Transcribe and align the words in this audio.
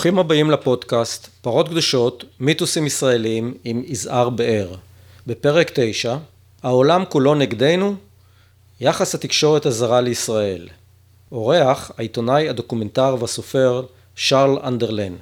ברוכים 0.00 0.18
הבאים 0.18 0.50
לפודקאסט 0.50 1.28
פרות 1.40 1.68
קדושות, 1.68 2.24
מיתוסים 2.40 2.86
ישראלים 2.86 3.54
עם 3.64 3.82
יזהר 3.86 4.30
באר. 4.30 4.74
בפרק 5.26 5.70
9, 5.74 6.16
העולם 6.62 7.04
כולו 7.08 7.34
נגדנו, 7.34 7.94
יחס 8.80 9.14
התקשורת 9.14 9.66
הזרה 9.66 10.00
לישראל. 10.00 10.68
אורח, 11.32 11.90
העיתונאי, 11.98 12.48
הדוקומנטר 12.48 13.16
והסופר 13.20 13.82
שרל 14.16 14.58
אנדרלן. 14.64 15.14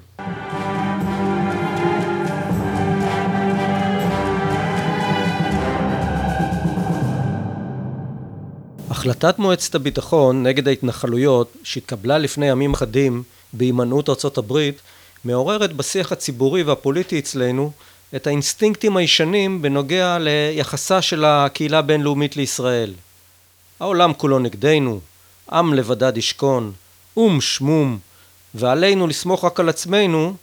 החלטת 8.91 9.38
מועצת 9.38 9.74
הביטחון 9.74 10.42
נגד 10.42 10.69
ההתנחלויות 10.69 11.56
שהתקבלה 11.62 12.19
לפני 12.19 12.47
ימים 12.47 12.74
אחדים 12.74 13.22
בהימנעות 13.52 14.08
ארצות 14.08 14.38
הברית 14.38 14.80
מעוררת 15.24 15.72
בשיח 15.72 16.12
הציבורי 16.12 16.62
והפוליטי 16.62 17.18
אצלנו 17.18 17.72
את 18.16 18.26
האינסטינקטים 18.26 18.96
הישנים 18.96 19.62
בנוגע 19.62 20.18
ליחסה 20.20 21.02
של 21.02 21.24
הקהילה 21.24 21.78
הבינלאומית 21.78 22.36
לישראל. 22.36 22.94
העולם 23.80 24.12
כולו 24.14 24.38
נגדנו, 24.38 25.00
עם 25.52 25.74
לבדד 25.74 26.16
ישכון, 26.16 26.72
אום 27.16 27.40
שמום, 27.40 27.98
ועלינו 28.55 29.06
לסמוך 29.06 29.44
רק 29.44 29.60
על 29.60 29.68
עצמנו, 29.68 30.34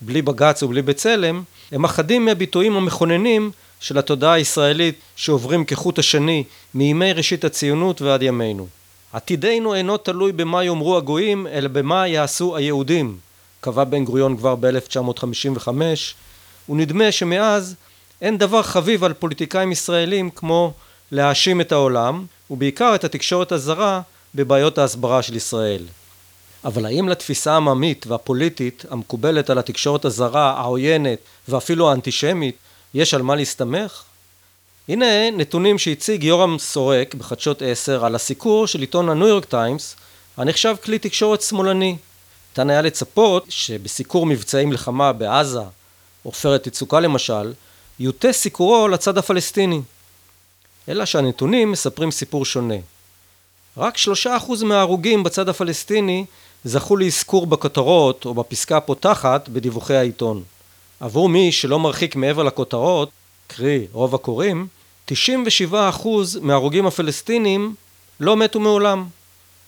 בלי 0.00 0.22
בג"ץ 0.22 0.62
ובלי 0.62 0.82
בצלם, 0.82 1.42
הם 1.72 1.84
אחדים 1.84 2.24
מהביטויים 2.24 2.76
המכוננים 2.76 3.50
של 3.80 3.98
התודעה 3.98 4.32
הישראלית 4.32 4.94
שעוברים 5.16 5.64
כחוט 5.64 5.98
השני 5.98 6.44
מימי 6.74 7.12
ראשית 7.12 7.44
הציונות 7.44 8.02
ועד 8.02 8.22
ימינו. 8.22 8.66
עתידנו 9.16 9.74
אינו 9.74 9.96
תלוי 9.96 10.32
במה 10.32 10.64
יאמרו 10.64 10.96
הגויים, 10.96 11.46
אלא 11.46 11.68
במה 11.68 12.06
יעשו 12.08 12.56
היהודים, 12.56 13.18
קבע 13.60 13.84
בן 13.84 14.04
גוריון 14.04 14.36
כבר 14.36 14.54
ב-1955, 14.60 15.68
ונדמה 16.68 17.12
שמאז 17.12 17.74
אין 18.22 18.38
דבר 18.38 18.62
חביב 18.62 19.04
על 19.04 19.12
פוליטיקאים 19.12 19.72
ישראלים 19.72 20.30
כמו 20.30 20.72
להאשים 21.12 21.60
את 21.60 21.72
העולם, 21.72 22.26
ובעיקר 22.50 22.94
את 22.94 23.04
התקשורת 23.04 23.52
הזרה, 23.52 24.00
בבעיות 24.34 24.78
ההסברה 24.78 25.22
של 25.22 25.36
ישראל. 25.36 25.84
אבל 26.64 26.86
האם 26.86 27.08
לתפיסה 27.08 27.52
העממית 27.52 28.06
והפוליטית 28.06 28.84
המקובלת 28.90 29.50
על 29.50 29.58
התקשורת 29.58 30.04
הזרה, 30.04 30.50
העוינת 30.60 31.18
ואפילו 31.48 31.90
האנטישמית, 31.90 32.56
יש 32.94 33.14
על 33.14 33.22
מה 33.22 33.34
להסתמך? 33.34 34.02
הנה 34.88 35.30
נתונים 35.30 35.78
שהציג 35.78 36.24
יורם 36.24 36.58
סורק 36.58 37.14
בחדשות 37.14 37.62
10 37.62 38.06
על 38.06 38.14
הסיקור 38.14 38.66
של 38.66 38.80
עיתון 38.80 39.08
הניו 39.08 39.28
יורק 39.28 39.44
טיימס 39.44 39.96
הנחשב 40.36 40.74
כלי 40.84 40.98
תקשורת 40.98 41.42
שמאלני. 41.42 41.96
ניתן 42.50 42.70
היה 42.70 42.82
לצפות 42.82 43.46
שבסיקור 43.48 44.26
מבצעים 44.26 44.68
מלחמה 44.68 45.12
בעזה, 45.12 45.60
עופרת 46.22 46.66
יצוקה 46.66 47.00
למשל, 47.00 47.52
יוטה 47.98 48.32
סיקורו 48.32 48.88
לצד 48.88 49.18
הפלסטיני. 49.18 49.80
אלא 50.88 51.04
שהנתונים 51.04 51.72
מספרים 51.72 52.10
סיפור 52.10 52.44
שונה. 52.44 52.74
רק 53.76 53.96
שלושה 53.96 54.36
אחוז 54.36 54.62
מההרוגים 54.62 55.22
בצד 55.22 55.48
הפלסטיני 55.48 56.24
זכו 56.64 56.96
לאזכור 56.96 57.46
בכותרות 57.46 58.24
או 58.24 58.34
בפסקה 58.34 58.76
הפותחת 58.76 59.48
בדיווחי 59.48 59.96
העיתון. 59.96 60.42
עבור 61.00 61.28
מי 61.28 61.52
שלא 61.52 61.78
מרחיק 61.78 62.16
מעבר 62.16 62.42
לכותרות, 62.42 63.10
קרי 63.46 63.86
רוב 63.92 64.14
הקוראים, 64.14 64.66
97% 65.10 65.14
מההרוגים 66.40 66.86
הפלסטינים 66.86 67.74
לא 68.20 68.36
מתו 68.36 68.60
מעולם. 68.60 69.06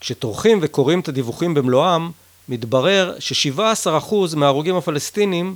כשטורחים 0.00 0.58
וקוראים 0.62 1.00
את 1.00 1.08
הדיווחים 1.08 1.54
במלואם, 1.54 2.10
מתברר 2.48 3.14
ש-17% 3.18 4.14
מההרוגים 4.36 4.76
הפלסטינים 4.76 5.54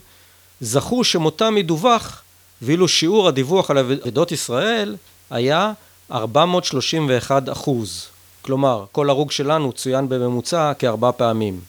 זכו 0.60 1.04
שמותם 1.04 1.58
ידווח, 1.58 2.22
ואילו 2.62 2.88
שיעור 2.88 3.28
הדיווח 3.28 3.70
על 3.70 3.78
אבדות 3.78 4.32
ישראל 4.32 4.96
היה 5.30 5.72
431 6.12 7.48
אחוז. 7.48 8.06
כלומר, 8.42 8.84
כל 8.92 9.10
הרוג 9.10 9.30
שלנו 9.30 9.72
צוין 9.72 10.08
בממוצע 10.08 10.72
כארבע 10.78 11.10
פעמים. 11.12 11.60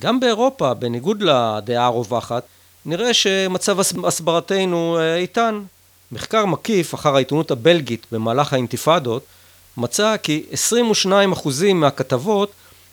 גם 0.00 0.20
באירופה, 0.20 0.74
בניגוד 0.74 1.22
לדעה 1.22 1.86
הרווחת, 1.86 2.42
נראה 2.86 3.14
שמצב 3.14 3.80
הסברתנו 3.80 4.98
אה, 4.98 5.16
איתן. 5.16 5.62
מחקר 6.12 6.46
מקיף 6.46 6.94
אחר 6.94 7.14
העיתונות 7.14 7.50
הבלגית 7.50 8.06
במהלך 8.12 8.52
האינתיפאדות 8.52 9.22
מצא 9.76 10.16
כי 10.22 10.44
22% 11.04 11.08
מהכתבות 11.74 12.52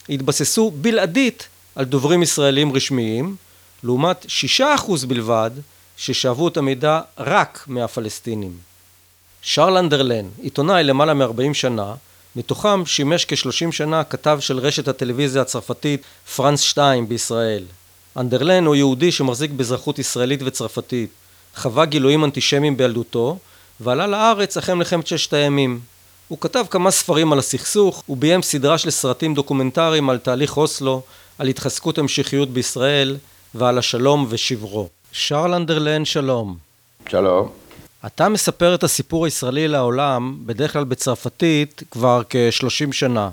התבססו 0.09 0.71
בלעדית 0.71 1.47
על 1.75 1.85
דוברים 1.85 2.23
ישראלים 2.23 2.73
רשמיים, 2.73 3.35
לעומת 3.83 4.25
6% 4.59 4.61
בלבד 5.07 5.51
ששאבו 5.97 6.47
את 6.47 6.57
המידע 6.57 7.01
רק 7.17 7.63
מהפלסטינים. 7.67 8.57
שרל 9.41 9.77
אנדרלן, 9.77 10.25
עיתונאי 10.41 10.83
למעלה 10.83 11.13
מ-40 11.13 11.53
שנה, 11.53 11.95
מתוכם 12.35 12.85
שימש 12.85 13.25
כ-30 13.25 13.71
שנה 13.71 14.03
כתב 14.03 14.37
של 14.41 14.59
רשת 14.59 14.87
הטלוויזיה 14.87 15.41
הצרפתית 15.41 16.01
פרנס 16.35 16.59
2 16.59 17.09
בישראל. 17.09 17.63
אנדרלן 18.17 18.65
הוא 18.65 18.75
יהודי 18.75 19.11
שמחזיק 19.11 19.51
באזרחות 19.51 19.99
ישראלית 19.99 20.39
וצרפתית. 20.45 21.09
חווה 21.57 21.85
גילויים 21.85 22.23
אנטישמיים 22.23 22.77
בילדותו, 22.77 23.37
ועלה 23.79 24.07
לארץ 24.07 24.57
אחרי 24.57 24.75
מלחמת 24.75 25.07
ששת 25.07 25.33
הימים. 25.33 25.79
הוא 26.27 26.37
כתב 26.41 26.65
כמה 26.69 26.91
ספרים 26.91 27.33
על 27.33 27.39
הסכסוך, 27.39 28.03
וביים 28.09 28.41
סדרה 28.41 28.77
של 28.77 28.89
סרטים 28.89 29.33
דוקומנטריים 29.33 30.09
על 30.09 30.17
תהליך 30.17 30.57
אוסלו, 30.57 31.01
על 31.39 31.47
התחזקות 31.47 31.97
המשכיות 31.97 32.49
בישראל, 32.49 33.17
ועל 33.55 33.77
השלום 33.77 34.25
ושברו. 34.29 34.89
שרל 35.11 35.53
אנדרלן, 35.53 36.05
שלום. 36.05 36.57
שלום. 37.09 37.49
אתה 38.05 38.29
מספר 38.29 38.75
את 38.75 38.83
הסיפור 38.83 39.25
הישראלי 39.25 39.67
לעולם, 39.67 40.37
בדרך 40.45 40.73
כלל 40.73 40.83
בצרפתית, 40.83 41.83
כבר 41.91 42.21
כ-30 42.29 42.91
שנה. 42.91 43.29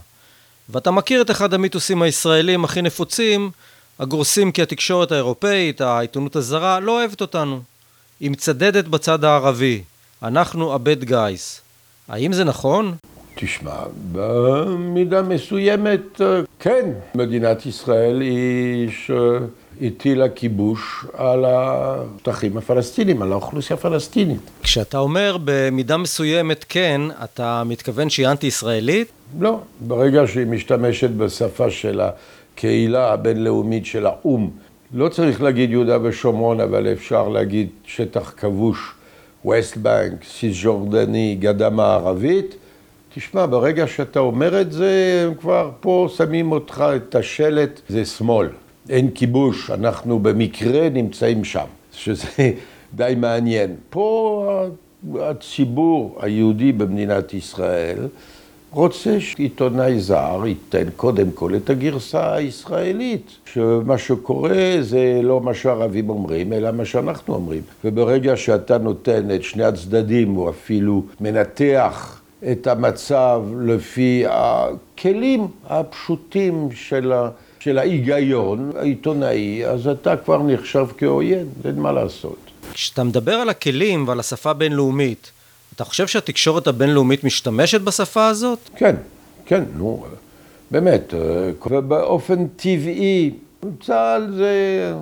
ואתה 0.68 0.90
מכיר 0.90 1.22
את 1.22 1.30
אחד 1.30 1.54
המיתוסים 1.54 2.02
הישראלים 2.02 2.64
הכי 2.64 2.82
נפוצים, 2.82 3.50
הגורסים 3.98 4.52
כי 4.52 4.62
התקשורת 4.62 5.12
האירופאית, 5.12 5.80
העיתונות 5.80 6.36
הזרה, 6.36 6.80
לא 6.80 6.92
אוהבת 7.00 7.20
אותנו. 7.20 7.73
היא 8.20 8.30
מצדדת 8.30 8.84
בצד 8.84 9.24
הערבי. 9.24 9.82
אנחנו 10.22 10.74
הבד 10.74 11.04
גייס. 11.04 11.60
האם 12.08 12.32
זה 12.32 12.44
נכון? 12.44 12.94
תשמע, 13.34 13.82
במידה 14.12 15.22
מסוימת, 15.22 16.20
כן. 16.58 16.90
מדינת 17.14 17.66
ישראל 17.66 18.20
היא 18.20 18.90
שהטילה 18.90 20.28
כיבוש 20.28 21.04
על 21.12 21.44
השטחים 21.48 22.56
הפלסטינים, 22.56 23.22
על 23.22 23.32
האוכלוסייה 23.32 23.78
הפלסטינית. 23.78 24.50
כשאתה 24.62 24.98
אומר 24.98 25.36
במידה 25.44 25.96
מסוימת 25.96 26.64
כן, 26.68 27.00
אתה 27.24 27.62
מתכוון 27.66 28.10
שהיא 28.10 28.28
אנטי-ישראלית? 28.28 29.08
לא. 29.40 29.60
ברגע 29.80 30.26
שהיא 30.26 30.46
משתמשת 30.46 31.10
בשפה 31.10 31.70
של 31.70 32.00
הקהילה 32.00 33.12
הבינלאומית 33.12 33.86
של 33.86 34.06
האו"ם, 34.06 34.50
לא 34.96 35.08
צריך 35.08 35.42
להגיד 35.42 35.70
יהודה 35.70 35.98
ושומרון, 36.02 36.60
אבל 36.60 36.92
אפשר 36.92 37.28
להגיד 37.28 37.68
שטח 37.84 38.34
כבוש, 38.36 38.94
ווסט 39.44 39.76
בנק, 39.76 40.24
סיס 40.24 40.56
ג'ורדני, 40.62 41.36
גדה 41.40 41.70
מערבית. 41.70 42.54
תשמע, 43.14 43.46
ברגע 43.46 43.86
שאתה 43.86 44.20
אומר 44.20 44.60
את 44.60 44.72
זה, 44.72 45.24
הם 45.26 45.34
כבר 45.34 45.70
פה 45.80 46.08
שמים 46.16 46.52
אותך 46.52 46.84
את 46.96 47.14
השלט, 47.14 47.80
זה 47.88 48.04
שמאל. 48.04 48.48
אין 48.90 49.10
כיבוש, 49.10 49.70
אנחנו 49.70 50.18
במקרה 50.18 50.88
נמצאים 50.88 51.44
שם, 51.44 51.66
שזה 51.92 52.28
די 52.94 53.14
מעניין. 53.16 53.74
פה 53.90 54.66
הציבור 55.20 56.18
היהודי 56.20 56.72
במדינת 56.72 57.34
ישראל 57.34 57.98
רוצה 58.74 59.20
שעיתונאי 59.20 60.00
זר 60.00 60.42
ייתן 60.46 60.90
קודם 60.96 61.30
כל 61.34 61.54
את 61.56 61.70
הגרסה 61.70 62.34
הישראלית, 62.34 63.26
שמה 63.52 63.98
שקורה 63.98 64.76
זה 64.80 65.20
לא 65.22 65.40
מה 65.40 65.54
שהערבים 65.54 66.10
אומרים, 66.10 66.52
אלא 66.52 66.70
מה 66.70 66.84
שאנחנו 66.84 67.34
אומרים. 67.34 67.62
וברגע 67.84 68.36
שאתה 68.36 68.78
נותן 68.78 69.34
את 69.34 69.42
שני 69.42 69.64
הצדדים, 69.64 70.36
או 70.36 70.50
אפילו 70.50 71.02
מנתח 71.20 72.20
את 72.52 72.66
המצב 72.66 73.42
לפי 73.60 74.24
הכלים 74.28 75.46
הפשוטים 75.66 76.68
של, 76.74 77.12
ה, 77.12 77.28
של 77.60 77.78
ההיגיון 77.78 78.72
העיתונאי, 78.76 79.66
אז 79.66 79.88
אתה 79.88 80.16
כבר 80.16 80.42
נחשב 80.42 80.86
כאויב, 80.96 81.46
אין 81.64 81.78
מה 81.78 81.92
לעשות. 81.92 82.38
כשאתה 82.72 83.04
מדבר 83.04 83.34
על 83.34 83.48
הכלים 83.48 84.08
ועל 84.08 84.20
השפה 84.20 84.50
הבינלאומית, 84.50 85.30
אתה 85.76 85.84
חושב 85.84 86.06
שהתקשורת 86.06 86.66
הבינלאומית 86.66 87.24
משתמשת 87.24 87.80
בשפה 87.80 88.26
הזאת? 88.26 88.58
כן, 88.76 88.96
כן, 89.46 89.64
נו, 89.76 90.04
באמת. 90.70 91.14
ובאופן 91.66 92.46
טבעי, 92.56 93.30
צה"ל 93.82 94.34
זה 94.36 94.92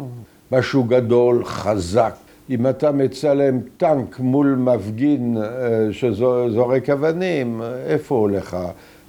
משהו 0.52 0.84
גדול, 0.84 1.44
חזק. 1.44 2.14
אם 2.50 2.66
אתה 2.66 2.92
מצלם 2.92 3.60
טנק 3.76 4.18
מול 4.18 4.54
מפגין 4.58 5.36
אה, 5.36 5.92
שזורק 5.92 6.90
אבנים, 6.90 7.62
איפה 7.86 8.14
הולך 8.14 8.56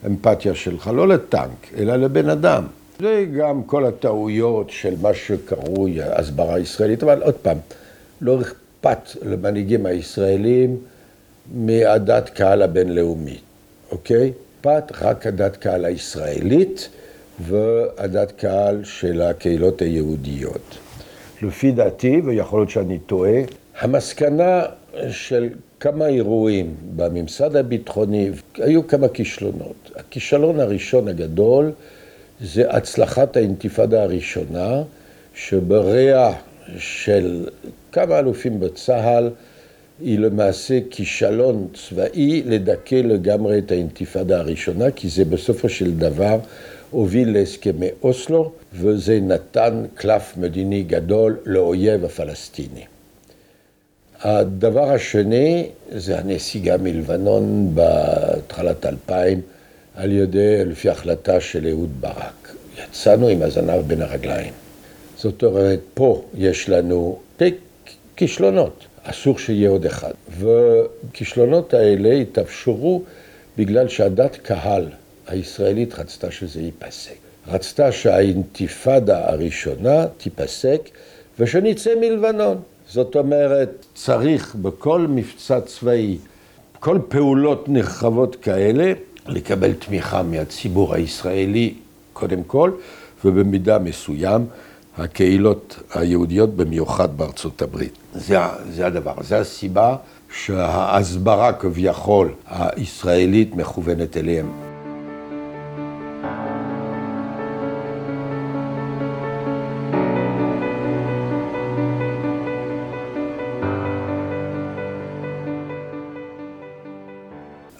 האמפתיה 0.03 0.55
שלך? 0.55 0.91
לא 0.93 1.07
לטנק, 1.07 1.73
אלא 1.77 1.95
לבן 1.95 2.29
אדם. 2.29 2.63
זה 2.99 3.25
גם 3.37 3.63
כל 3.63 3.85
הטעויות 3.85 4.69
של 4.69 4.93
מה 5.01 5.13
שקרוי 5.13 6.03
הסברה 6.03 6.59
ישראלית, 6.59 7.03
אבל 7.03 7.21
עוד 7.23 7.35
פעם, 7.35 7.57
לא 8.21 8.41
אכפת 8.41 9.09
למנהיגים 9.25 9.85
הישראלים 9.85 10.77
מהדת 11.51 12.29
קהל 12.29 12.61
הבינלאומית, 12.61 13.41
אוקיי? 13.91 14.31
אכפת 14.61 14.91
רק 15.01 15.27
הדת 15.27 15.57
קהל 15.57 15.85
הישראלית 15.85 16.89
והדת 17.39 18.31
קהל 18.31 18.83
של 18.83 19.21
הקהילות 19.21 19.81
היהודיות. 19.81 20.77
לפי 21.41 21.71
דעתי, 21.71 22.21
ויכול 22.25 22.59
להיות 22.59 22.69
שאני 22.69 22.99
טועה, 22.99 23.41
המסקנה 23.79 24.65
של 25.09 25.49
כמה 25.79 26.07
אירועים 26.07 26.75
בממסד 26.95 27.55
הביטחוני, 27.55 28.29
היו 28.57 28.87
כמה 28.87 29.07
כישלונות. 29.07 29.91
הכישלון 29.95 30.59
הראשון 30.59 31.07
הגדול 31.07 31.71
זה 32.41 32.71
הצלחת 32.71 33.37
האינתיפאדה 33.37 34.03
הראשונה, 34.03 34.81
שבריאה 35.35 36.33
של 36.77 37.49
כמה 37.91 38.19
אלופים 38.19 38.59
בצה"ל, 38.59 39.29
היא 40.03 40.19
למעשה 40.19 40.79
כישלון 40.89 41.67
צבאי 41.73 42.43
לדכא 42.45 42.95
לגמרי 42.95 43.57
את 43.57 43.71
האינתיפאדה 43.71 44.39
הראשונה, 44.39 44.91
כי 44.91 45.09
זה 45.09 45.25
בסופו 45.25 45.69
של 45.69 45.97
דבר 45.97 46.39
הוביל 46.91 47.33
להסכמי 47.33 47.87
אוסלו, 48.03 48.51
וזה 48.73 49.19
נתן 49.21 49.83
קלף 49.93 50.33
מדיני 50.37 50.83
גדול 50.83 51.37
לאויב 51.45 52.05
הפלסטיני. 52.05 52.83
הדבר 54.21 54.91
השני 54.91 55.67
זה 55.91 56.19
הנסיגה 56.19 56.77
מלבנון 56.77 57.71
בהתחלת 57.75 58.85
2000 58.85 59.41
על 59.95 60.11
ידי, 60.11 60.65
לפי 60.65 60.89
החלטה 60.89 61.39
של 61.39 61.67
אהוד 61.67 61.89
ברק. 61.99 62.55
יצאנו 62.83 63.27
עם 63.27 63.41
הזנב 63.41 63.81
בין 63.87 64.01
הרגליים. 64.01 64.53
זאת 65.17 65.43
אומרת, 65.43 65.79
פה 65.93 66.23
יש 66.37 66.69
לנו 66.69 67.19
כישלונות, 68.15 68.85
אסור 69.03 69.39
שיהיה 69.39 69.69
עוד 69.69 69.85
אחד. 69.85 70.11
וכישלונות 70.39 71.73
האלה 71.73 72.13
התאפשרו 72.13 73.03
בגלל 73.57 73.87
שהדת 73.87 74.35
קהל 74.35 74.89
הישראלית 75.27 75.99
רצתה 75.99 76.31
שזה 76.31 76.61
ייפסק. 76.61 77.15
רצתה 77.47 77.91
שהאינתיפאדה 77.91 79.29
הראשונה 79.31 80.05
תיפסק 80.17 80.81
ושנצא 81.39 81.91
מלבנון. 82.01 82.57
זאת 82.89 83.15
אומרת, 83.15 83.85
צריך 83.95 84.55
בכל 84.55 85.05
מבצע 85.09 85.61
צבאי, 85.61 86.17
כל 86.79 86.99
פעולות 87.09 87.69
נרחבות 87.69 88.35
כאלה, 88.35 88.93
לקבל 89.27 89.73
תמיכה 89.73 90.23
מהציבור 90.23 90.93
הישראלי 90.93 91.73
קודם 92.13 92.43
כל, 92.43 92.71
ובמידה 93.25 93.79
מסוים 93.79 94.45
הקהילות 94.97 95.79
היהודיות, 95.93 96.55
במיוחד 96.55 97.17
בארצות 97.17 97.61
הברית. 97.61 97.97
זה, 98.13 98.37
זה 98.69 98.85
הדבר, 98.85 99.13
זה 99.21 99.39
הסיבה 99.39 99.95
שההסברה 100.33 101.53
כביכול 101.53 102.33
הישראלית 102.47 103.55
מכוונת 103.55 104.17
אליהם. 104.17 104.51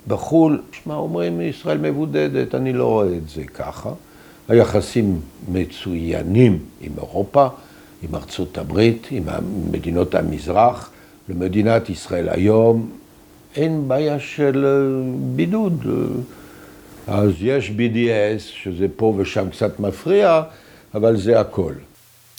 בחו"ל, 0.07 0.62
שמע, 0.71 0.95
אומרים 0.95 1.42
ישראל 1.42 1.77
מבודדת, 1.77 2.56
אני 2.56 2.74
לא 2.74 2.86
רואה 2.88 3.18
את 3.18 3.30
זה 3.30 3.44
ככה. 3.44 3.89
היחסים 4.47 5.19
מצוינים 5.51 6.59
עם 6.81 6.91
אירופה, 6.97 7.47
עם 8.03 8.15
ארצות 8.15 8.57
הברית, 8.57 9.07
עם 9.11 9.23
מדינות 9.71 10.15
המזרח. 10.15 10.89
למדינת 11.29 11.89
ישראל 11.89 12.29
היום 12.29 12.89
אין 13.55 13.87
בעיה 13.87 14.19
של 14.19 14.65
אה, 14.65 15.13
בידוד. 15.35 15.85
אז 17.07 17.31
יש 17.41 17.69
BDS, 17.69 18.39
שזה 18.39 18.85
פה 18.95 19.15
ושם 19.17 19.49
קצת 19.49 19.79
מפריע, 19.79 20.41
אבל 20.93 21.17
זה 21.17 21.39
הכל. 21.39 21.73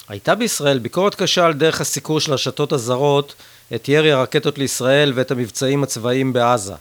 הייתה 0.08 0.34
בישראל 0.34 0.78
ביקורת 0.78 1.14
קשה 1.14 1.46
על 1.46 1.52
דרך 1.52 1.80
הסיקור 1.80 2.20
של 2.20 2.32
הרשתות 2.32 2.72
הזרות 2.72 3.34
את 3.74 3.88
ירי 3.88 4.12
הרקטות 4.12 4.58
לישראל 4.58 5.12
ואת 5.14 5.30
המבצעים 5.30 5.82
הצבאיים 5.82 6.32
בעזה. 6.32 6.74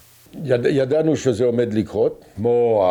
יד, 0.44 0.66
ידענו 0.66 1.16
שזה 1.16 1.46
עומד 1.46 1.74
לקרות, 1.74 2.26
כמו 2.36 2.86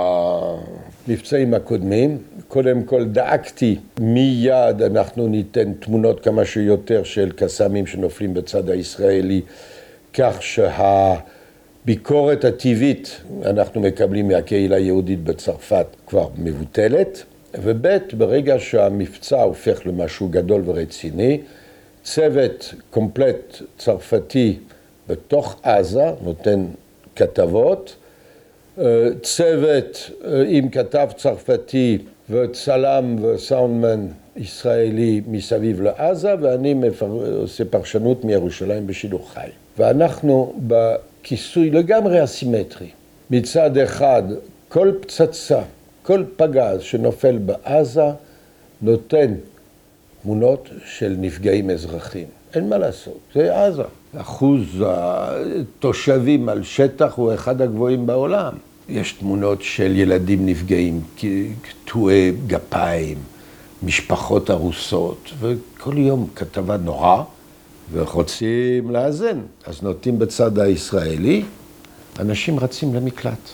המבצעים 1.09 1.55
הקודמים. 1.55 2.19
קודם 2.49 2.83
כל 2.83 3.05
דאגתי 3.05 3.79
מיד 4.01 4.83
אנחנו 4.83 5.27
ניתן 5.27 5.73
תמונות 5.73 6.21
כמה 6.21 6.45
שיותר 6.45 7.03
של 7.03 7.33
קסאמים 7.37 7.87
שנופלים 7.87 8.35
בצד 8.35 8.71
הישראלי, 8.71 9.41
כך 10.15 10.43
שהביקורת 11.85 12.45
הטבעית 12.45 13.21
אנחנו 13.45 13.81
מקבלים 13.81 14.29
מהקהילה 14.29 14.77
היהודית 14.77 15.25
בצרפת 15.25 15.87
כבר 16.07 16.29
מבוטלת. 16.39 17.23
וב' 17.63 17.87
ברגע 18.17 18.55
שהמבצע 18.59 19.43
הופך 19.43 19.87
למשהו 19.87 20.29
גדול 20.29 20.63
ורציני, 20.65 21.41
צוות 22.05 22.75
קומפלט 22.91 23.63
צרפתי 23.79 24.59
בתוך 25.09 25.61
עזה 25.63 26.11
נותן 26.23 26.65
כתבות, 27.17 27.97
אה, 28.79 29.09
צוות 29.23 30.11
אה, 30.25 30.45
עם 30.49 30.69
כתב 30.69 31.09
צרפתי 31.17 31.99
וצלם 32.31 33.25
וסאונדמן 33.25 34.07
ישראלי 34.37 35.21
מסביב 35.27 35.81
לעזה, 35.81 36.35
ואני 36.41 36.75
עושה 37.37 37.65
פרשנות 37.65 38.25
מירושלים 38.25 38.87
בשידור 38.87 39.31
חי. 39.35 39.49
ואנחנו 39.79 40.53
בכיסוי 40.67 41.71
לגמרי 41.71 42.25
אסימטרי. 42.25 42.89
מצד 43.31 43.79
אחד, 43.79 44.23
כל 44.69 44.93
פצצה, 45.01 45.61
כל 46.03 46.25
פגז 46.37 46.83
שנופל 46.83 47.39
בעזה 47.39 48.11
נותן 48.83 49.35
תמונות 50.23 50.69
של 50.85 51.17
נפגעים 51.19 51.71
אזרחים. 51.71 52.27
אין 52.55 52.69
מה 52.69 52.79
לעשות, 52.79 53.19
זה 53.35 53.65
עזה. 53.67 53.83
אחוז 54.17 54.85
התושבים 54.87 56.49
על 56.49 56.63
שטח 56.63 57.15
הוא 57.17 57.35
אחד 57.35 57.63
הגבוהים 57.63 58.07
בעולם. 58.07 58.53
יש 58.89 59.13
תמונות 59.13 59.63
של 59.63 59.97
ילדים 59.97 60.47
נפגעים, 60.47 61.01
קטועי 61.63 62.33
גפיים, 62.47 63.19
משפחות 63.83 64.51
הרוסות, 64.51 65.31
וכל 65.41 65.99
יום 65.99 66.29
כתבה 66.37 66.77
נורא, 66.77 67.23
ורוצים 67.93 68.91
לאזן. 68.91 69.41
אז 69.67 69.83
נוטים 69.83 70.19
בצד 70.19 70.59
הישראלי, 70.59 71.45
אנשים 72.19 72.61
רצים 72.61 72.95
למקלט. 72.95 73.49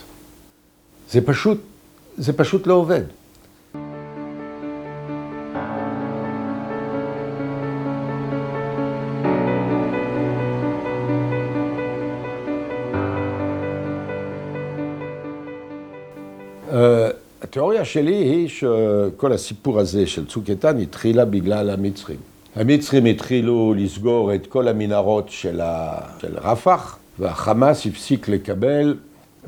זה 1.10 1.20
פשוט, 1.20 1.60
זה 2.18 2.32
פשוט 2.32 2.66
לא 2.66 2.74
עובד. 2.74 3.02
התיאוריה 17.78 17.84
שלי 17.84 18.14
היא 18.14 18.48
שכל 18.48 19.32
הסיפור 19.32 19.78
הזה 19.78 20.06
של 20.06 20.26
צוק 20.26 20.50
איתן 20.50 20.78
התחילה 20.78 21.24
בגלל 21.24 21.70
המצרים. 21.70 22.16
המצרים 22.56 23.04
התחילו 23.04 23.74
לסגור 23.76 24.34
את 24.34 24.46
כל 24.46 24.68
המנהרות 24.68 25.28
של, 25.28 25.60
ה... 25.60 26.00
של 26.20 26.36
רפח, 26.42 26.98
והחמאס 27.18 27.86
הפסיק 27.86 28.28
לקבל 28.28 28.96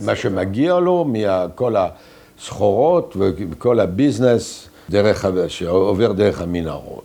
מה 0.01 0.17
שמגיע 0.17 0.79
לו 0.79 1.05
מכל 1.09 1.75
הסחורות 1.77 3.17
וכל 3.17 3.81
הביזנס 3.81 4.69
דרך, 4.91 5.27
שעובר 5.49 6.13
דרך 6.13 6.41
המנהרות. 6.41 7.05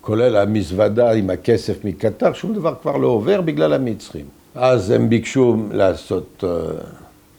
כולל 0.00 0.36
המזוודה 0.36 1.12
עם 1.12 1.30
הכסף 1.30 1.84
מקטר, 1.84 2.32
שום 2.32 2.54
דבר 2.54 2.74
כבר 2.82 2.96
לא 2.96 3.06
עובר 3.06 3.40
בגלל 3.40 3.72
המצרים. 3.72 4.26
אז 4.54 4.90
הם 4.90 5.08
ביקשו 5.08 5.56
לעשות... 5.72 6.44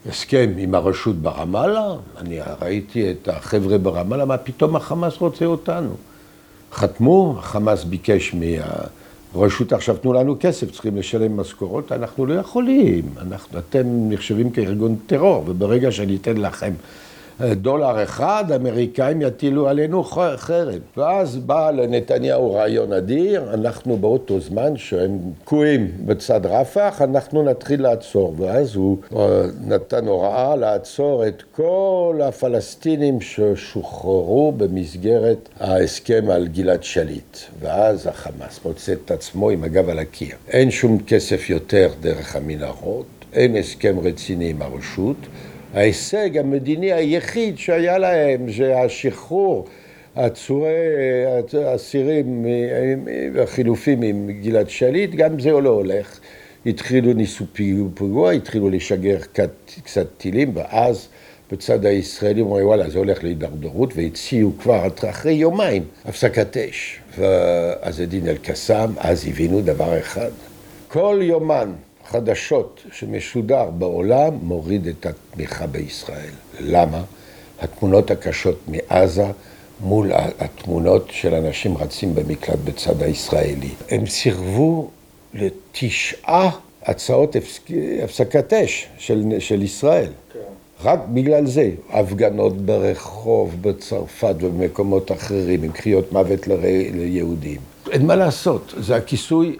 הסכם 0.10 0.52
עם 0.58 0.76
הרשות 0.76 1.16
ברמאללה, 1.16 1.96
אני 2.18 2.40
ראיתי 2.62 3.12
את 3.12 3.28
החבר'ה 3.28 3.78
ברמאללה, 3.78 4.26
מה 4.26 4.38
פתאום 4.38 4.76
החמאס 4.76 5.18
רוצה 5.18 5.46
אותנו? 5.46 5.96
חתמו, 6.74 7.36
החמאס 7.40 7.84
ביקש 7.84 8.36
מהרשות, 9.34 9.74
עכשיו 9.74 9.98
תנו 9.98 10.14
לנו 10.14 10.36
כסף, 10.40 10.72
צריכים 10.72 10.98
לשלם 10.98 11.38
משכורות, 11.38 11.92
אנחנו 11.92 12.26
לא 12.26 12.34
יכולים, 12.34 13.06
אנחנו, 13.22 13.60
אתם 13.60 13.84
נחשבים 13.86 14.50
כארגון 14.50 14.96
טרור, 15.08 15.44
וברגע 15.48 15.92
שאני 15.92 16.16
אתן 16.16 16.38
לכם 16.38 16.74
דולר 17.56 18.04
אחד, 18.04 18.46
האמריקאים 18.52 19.22
יטילו 19.22 19.68
עלינו 19.68 20.04
חרם. 20.04 20.80
ואז 20.98 21.38
בא 21.38 21.72
לנתניהו 21.72 22.54
רעיון 22.54 22.94
אדיר, 22.94 23.54
אנחנו 23.54 23.98
באותו 23.98 24.40
זמן 24.40 24.78
שהם 24.78 25.20
תקועים 25.42 25.92
בצד 26.06 26.46
רפח, 26.46 27.02
אנחנו 27.02 27.44
נתחיל 27.44 27.82
לעצור. 27.82 28.36
ואז 28.38 28.76
הוא 28.76 28.98
אה, 29.16 29.42
נתן 29.68 30.08
הוראה 30.08 30.56
לעצור 30.56 31.28
את 31.28 31.44
כל 31.52 32.20
הפלסטינים 32.24 33.22
ששוחררו 33.22 34.54
במסגרת 34.58 35.50
ההסכם 35.60 36.26
על 36.32 36.48
גלעד 36.48 36.84
שליט. 36.84 37.38
ואז 37.60 38.08
החמאס 38.08 38.60
מוצא 38.66 38.94
את 38.94 39.12
עצמו 39.12 39.50
עם 39.50 39.64
הגב 39.64 39.90
על 39.90 40.00
הקיר. 40.00 40.36
אין 40.48 40.72
שום 40.72 40.98
כסף 41.08 41.50
יותר 41.50 41.90
דרך 42.02 42.36
המנהרות, 42.36 43.06
אין 43.34 43.56
הסכם 43.56 44.00
רציני 44.00 44.50
עם 44.50 44.62
הרשות. 44.62 45.18
ההישג 45.74 46.38
המדיני 46.38 46.94
היחיד 46.94 47.58
שהיה 47.58 47.98
להם 47.98 48.52
זה 48.52 48.80
השחרור 48.80 49.68
עצורי 50.16 50.70
אסירים 51.76 52.46
והחילופים 53.34 54.02
עם 54.02 54.30
גלעד 54.42 54.70
שליט, 54.70 55.16
גם 55.16 55.40
זה 55.40 55.52
לא 55.52 55.70
הולך. 55.70 56.20
התחילו 56.66 57.14
ניסו 57.14 57.46
פיגוע, 57.94 58.32
התחילו 58.32 58.70
לשגר 58.70 59.18
קצת 59.84 60.08
טילים, 60.18 60.52
ואז 60.54 61.08
בצד 61.52 61.86
הישראלי 61.86 62.42
אומרים 62.42 62.66
וואלה 62.68 62.90
זה 62.90 62.98
הולך 62.98 63.24
להידרדרות, 63.24 63.94
והציעו 63.96 64.52
כבר 64.60 64.88
אחרי 65.10 65.34
יומיים 65.34 65.84
הפסקת 66.06 66.58
אש. 66.58 67.00
ואז 67.18 68.00
הדין 68.00 68.28
אל-קסאם, 68.28 68.90
אז 68.98 69.28
הבינו 69.28 69.62
דבר 69.62 70.00
אחד, 70.00 70.32
כל 70.88 71.20
יומן 71.22 71.72
חדשות 72.12 72.82
שמשודר 72.92 73.70
בעולם 73.70 74.34
מוריד 74.42 74.88
את 74.88 75.06
התמיכה 75.06 75.68
בישראל. 75.68 76.34
למה? 76.60 77.02
התמונות 77.62 78.12
הקשות 78.12 78.60
מעזה 78.68 79.26
מול 79.80 80.12
התמונות 80.40 81.08
של 81.12 81.34
אנשים 81.34 81.78
רצים 81.78 82.16
במקלט 82.16 82.60
בצד 82.64 83.02
הישראלי. 83.02 83.70
הם 83.90 84.06
סירבו 84.06 84.90
לתשעה 85.34 86.50
הצעות 86.84 87.36
הפסקת 88.04 88.54
אש 88.54 88.88
של, 88.98 89.24
של 89.40 89.62
ישראל. 89.62 90.10
כן. 90.34 90.40
רק 90.84 91.00
בגלל 91.14 91.46
זה, 91.46 91.70
הפגנות 91.90 92.58
ברחוב, 92.58 93.56
בצרפת 93.62 94.36
ובמקומות 94.42 95.12
אחרים, 95.12 95.64
עם 95.64 95.72
קריאות 95.72 96.12
מוות 96.12 96.48
ליהודים. 96.94 97.60
אין 97.92 98.06
מה 98.06 98.16
לעשות, 98.16 98.74
זה 98.78 98.96
הכיסוי 98.96 99.58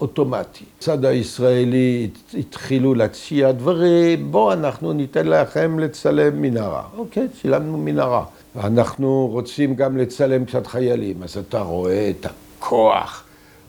אוטומטי. 0.00 0.64
הצד 0.78 1.04
הישראלי 1.04 2.08
התחילו 2.38 2.94
להציע 2.94 3.52
דברים, 3.52 4.32
בואו 4.32 4.52
אנחנו 4.52 4.92
ניתן 4.92 5.26
לכם 5.26 5.78
לצלם 5.78 6.42
מנהרה. 6.42 6.82
אוקיי, 6.96 7.28
צילמנו 7.42 7.78
מנהרה. 7.78 8.24
ואנחנו 8.56 9.28
רוצים 9.32 9.74
גם 9.74 9.96
לצלם 9.96 10.44
קצת 10.44 10.66
חיילים, 10.66 11.22
אז 11.22 11.38
אתה 11.38 11.60
רואה 11.60 12.10
את 12.10 12.26
הכוח 12.26 13.24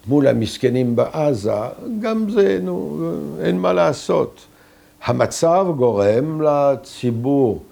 מול 0.07 0.27
המסכנים 0.27 0.95
בעזה, 0.95 1.51
גם 2.01 2.29
זה, 2.29 2.59
נו, 2.61 3.11
אין 3.41 3.59
מה 3.59 3.73
לעשות. 3.73 4.39
המצב 5.03 5.67
גורם 5.77 6.41
לציבור 6.41 7.63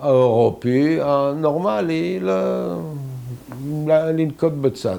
האירופי 0.00 0.98
הנורמלי 1.02 2.20
לנקוט 3.86 4.52
בצד. 4.60 4.98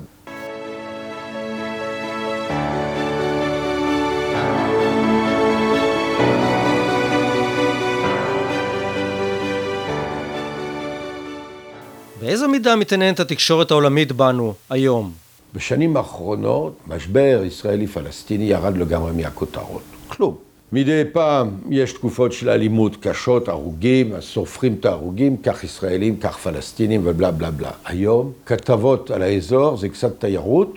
באיזו 12.27 12.47
מידה 12.47 12.75
מתעניינת 12.75 13.19
התקשורת 13.19 13.71
העולמית 13.71 14.11
בנו 14.11 14.53
היום? 14.69 15.11
בשנים 15.55 15.97
האחרונות, 15.97 16.77
משבר 16.87 17.41
ישראלי-פלסטיני 17.45 18.43
ירד 18.43 18.77
לגמרי 18.77 19.11
מהכותרות. 19.11 19.81
כלום. 20.07 20.35
מדי 20.71 21.03
פעם 21.13 21.49
יש 21.69 21.93
תקופות 21.93 22.33
של 22.33 22.49
אלימות 22.49 22.95
קשות, 23.01 23.47
הרוגים, 23.47 24.13
אז 24.13 24.23
סופרים 24.23 24.75
את 24.79 24.85
ההרוגים, 24.85 25.37
כך 25.37 25.63
ישראלים, 25.63 26.17
כך 26.17 26.37
פלסטינים 26.37 27.01
ובלה 27.03 27.31
בלה 27.31 27.51
בלה. 27.51 27.71
היום 27.85 28.31
כתבות 28.45 29.11
על 29.11 29.21
האזור 29.21 29.77
זה 29.77 29.89
קצת 29.89 30.19
תיירות 30.19 30.73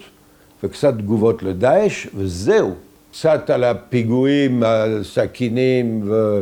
וקצת 0.64 0.94
תגובות 0.98 1.42
לדאעש, 1.42 2.06
וזהו. 2.14 2.74
קצת 3.12 3.50
על 3.50 3.64
הפיגועים, 3.64 4.62
הסכינים 4.66 6.02
ו... 6.10 6.40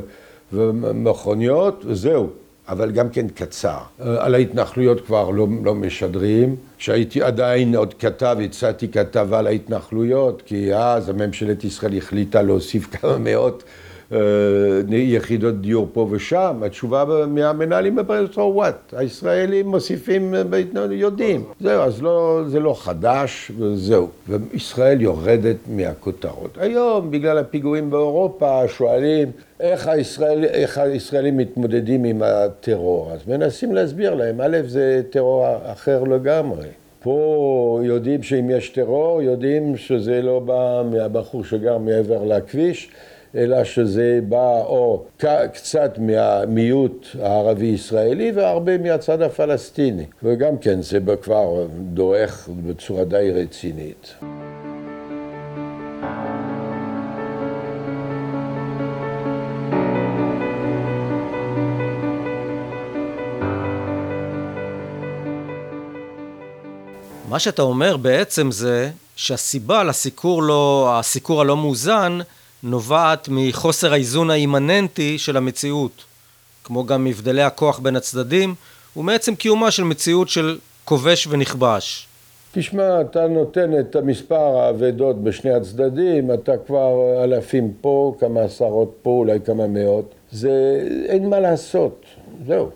ומכוניות, 0.52 1.82
וזהו. 1.86 2.30
אבל 2.68 2.90
גם 2.90 3.08
כן 3.10 3.28
קצר. 3.28 3.78
אה, 4.00 4.25
על 4.25 4.34
ההתנחלויות 4.34 5.06
כבר 5.06 5.30
לא, 5.30 5.46
לא 5.64 5.75
משדרים. 5.75 6.56
כשהייתי 6.78 7.22
עדיין 7.22 7.75
עוד 7.75 7.94
כתב, 7.94 8.37
הצעתי 8.44 8.88
כתבה 8.88 9.38
על 9.38 9.46
ההתנחלויות, 9.46 10.42
כי 10.46 10.75
אז 10.75 11.08
הממשלת 11.08 11.64
ישראל 11.64 11.96
החליטה 11.96 12.42
להוסיף 12.42 12.87
כמה 12.96 13.18
מאות 13.18 13.64
יחידות 14.90 15.60
דיור 15.60 15.88
פה 15.92 16.08
ושם, 16.10 16.62
התשובה 16.66 17.04
מהמנהלים 17.28 17.96
בברית, 17.96 18.32
so 18.32 18.36
what? 18.36 18.96
הישראלים 18.96 19.68
מוסיפים, 19.68 20.34
יודעים. 20.90 21.44
זהו, 21.60 21.82
אז 21.82 22.02
לא, 22.02 22.42
זה 22.46 22.60
לא 22.60 22.74
חדש, 22.78 23.52
וזהו. 23.58 24.08
וישראל 24.28 25.00
יורדת 25.00 25.56
מהכותרות. 25.68 26.58
היום, 26.60 27.10
בגלל 27.10 27.38
הפיגועים 27.38 27.90
באירופה, 27.90 28.68
שואלים 28.68 29.30
איך, 29.60 29.88
הישראל, 29.88 30.44
איך 30.44 30.78
הישראלים 30.78 31.36
מתמודדים 31.36 32.04
עם 32.04 32.22
הטרור. 32.24 33.12
אז 33.12 33.20
מנסים 33.28 33.74
להסביר 33.74 34.14
להם, 34.14 34.40
א', 34.40 34.58
זה 34.66 35.02
טרור 35.10 35.46
אחר 35.64 36.02
לגמרי. 36.02 36.66
פה 37.02 37.80
יודעים 37.82 38.22
שאם 38.22 38.50
יש 38.50 38.68
טרור, 38.68 39.22
יודעים 39.22 39.76
שזה 39.76 40.22
לא 40.22 40.38
בא 40.38 40.82
מהבחור 40.90 41.44
שגר 41.44 41.78
מעבר 41.78 42.24
לכביש. 42.24 42.90
אלא 43.35 43.64
שזה 43.64 44.20
בא 44.28 44.61
או 44.61 45.04
קצת 45.52 45.99
מהמיעוט 45.99 47.06
הערבי-ישראלי 47.23 48.32
והרבה 48.35 48.78
מהצד 48.78 49.23
הפלסטיני. 49.23 50.04
וגם 50.23 50.58
כן 50.58 50.82
זה 50.82 50.99
כבר 51.23 51.66
דועך 51.78 52.49
בצורה 52.66 53.04
די 53.04 53.30
רצינית. 53.35 54.14
מה 67.28 67.38
שאתה 67.38 67.62
אומר 67.62 67.97
בעצם 67.97 68.50
זה 68.50 68.90
שהסיבה 69.16 69.85
לסיקור 69.85 70.42
לא, 70.42 70.90
הסיקור 70.99 71.40
הלא 71.40 71.56
מאוזן 71.56 72.18
נובעת 72.62 73.28
מחוסר 73.30 73.92
האיזון 73.92 74.30
האימננטי 74.30 75.18
של 75.18 75.36
המציאות, 75.36 76.04
כמו 76.64 76.86
גם 76.86 77.04
מבדלי 77.04 77.42
הכוח 77.42 77.78
בין 77.78 77.96
הצדדים, 77.96 78.54
ומעצם 78.96 79.34
קיומה 79.34 79.70
של 79.70 79.84
מציאות 79.84 80.28
של 80.28 80.58
כובש 80.84 81.26
ונכבש. 81.26 82.06
תשמע, 82.52 83.00
אתה 83.00 83.26
נותן 83.28 83.80
את 83.80 83.96
המספר 83.96 84.58
האבדות 84.58 85.22
בשני 85.22 85.52
הצדדים, 85.52 86.34
אתה 86.34 86.52
כבר 86.66 87.24
אלפים 87.24 87.72
פה, 87.80 88.16
כמה 88.20 88.40
עשרות 88.40 88.94
פה, 89.02 89.10
אולי 89.10 89.38
כמה 89.46 89.66
מאות. 89.66 90.14
זה, 90.32 90.50
אין 91.08 91.30
מה 91.30 91.40
לעשות, 91.40 92.04
זהו. 92.46 92.70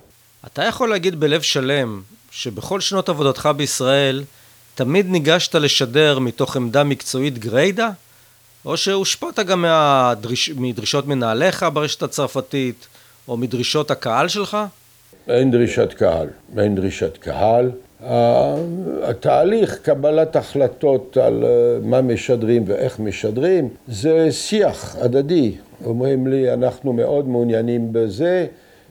אתה 0.47 0.65
יכול 0.65 0.91
להגיד 0.91 1.21
בלב 1.21 1.43
שלם 1.43 2.03
שבכל 2.31 2.81
שנות 2.81 3.09
עבודתך 3.09 3.49
בישראל 3.57 4.25
תמיד 4.75 5.11
ניגשת 5.11 5.55
לשדר 5.55 6.19
מתוך 6.19 6.57
עמדה 6.57 6.85
מקצועית 6.85 7.39
גריידה? 7.39 7.91
או 8.67 8.77
שהושפעת 8.77 9.39
גם 9.39 9.63
מהדריש, 9.63 10.51
מדרישות 10.57 11.07
מנהליך 11.07 11.67
ברשת 11.73 12.03
הצרפתית, 12.03 12.87
או 13.29 13.37
מדרישות 13.37 13.91
הקהל 13.91 14.29
שלך? 14.29 14.57
אין 15.29 15.51
דרישת 15.51 15.93
קהל, 15.93 16.29
אין 16.59 16.75
דרישת 16.75 17.17
קהל. 17.17 17.71
התהליך 19.03 19.79
קבלת 19.83 20.37
החלטות 20.37 21.17
על 21.17 21.45
אה, 21.45 21.79
מה 21.83 22.01
משדרים 22.01 22.65
ואיך 22.67 22.99
משדרים 22.99 23.69
זה 23.89 24.33
שיח 24.33 24.97
הדדי. 25.01 25.55
אומרים 25.85 26.27
לי, 26.27 26.53
אנחנו 26.53 26.93
מאוד 26.93 27.29
מעוניינים 27.29 27.89
בזה, 27.93 28.47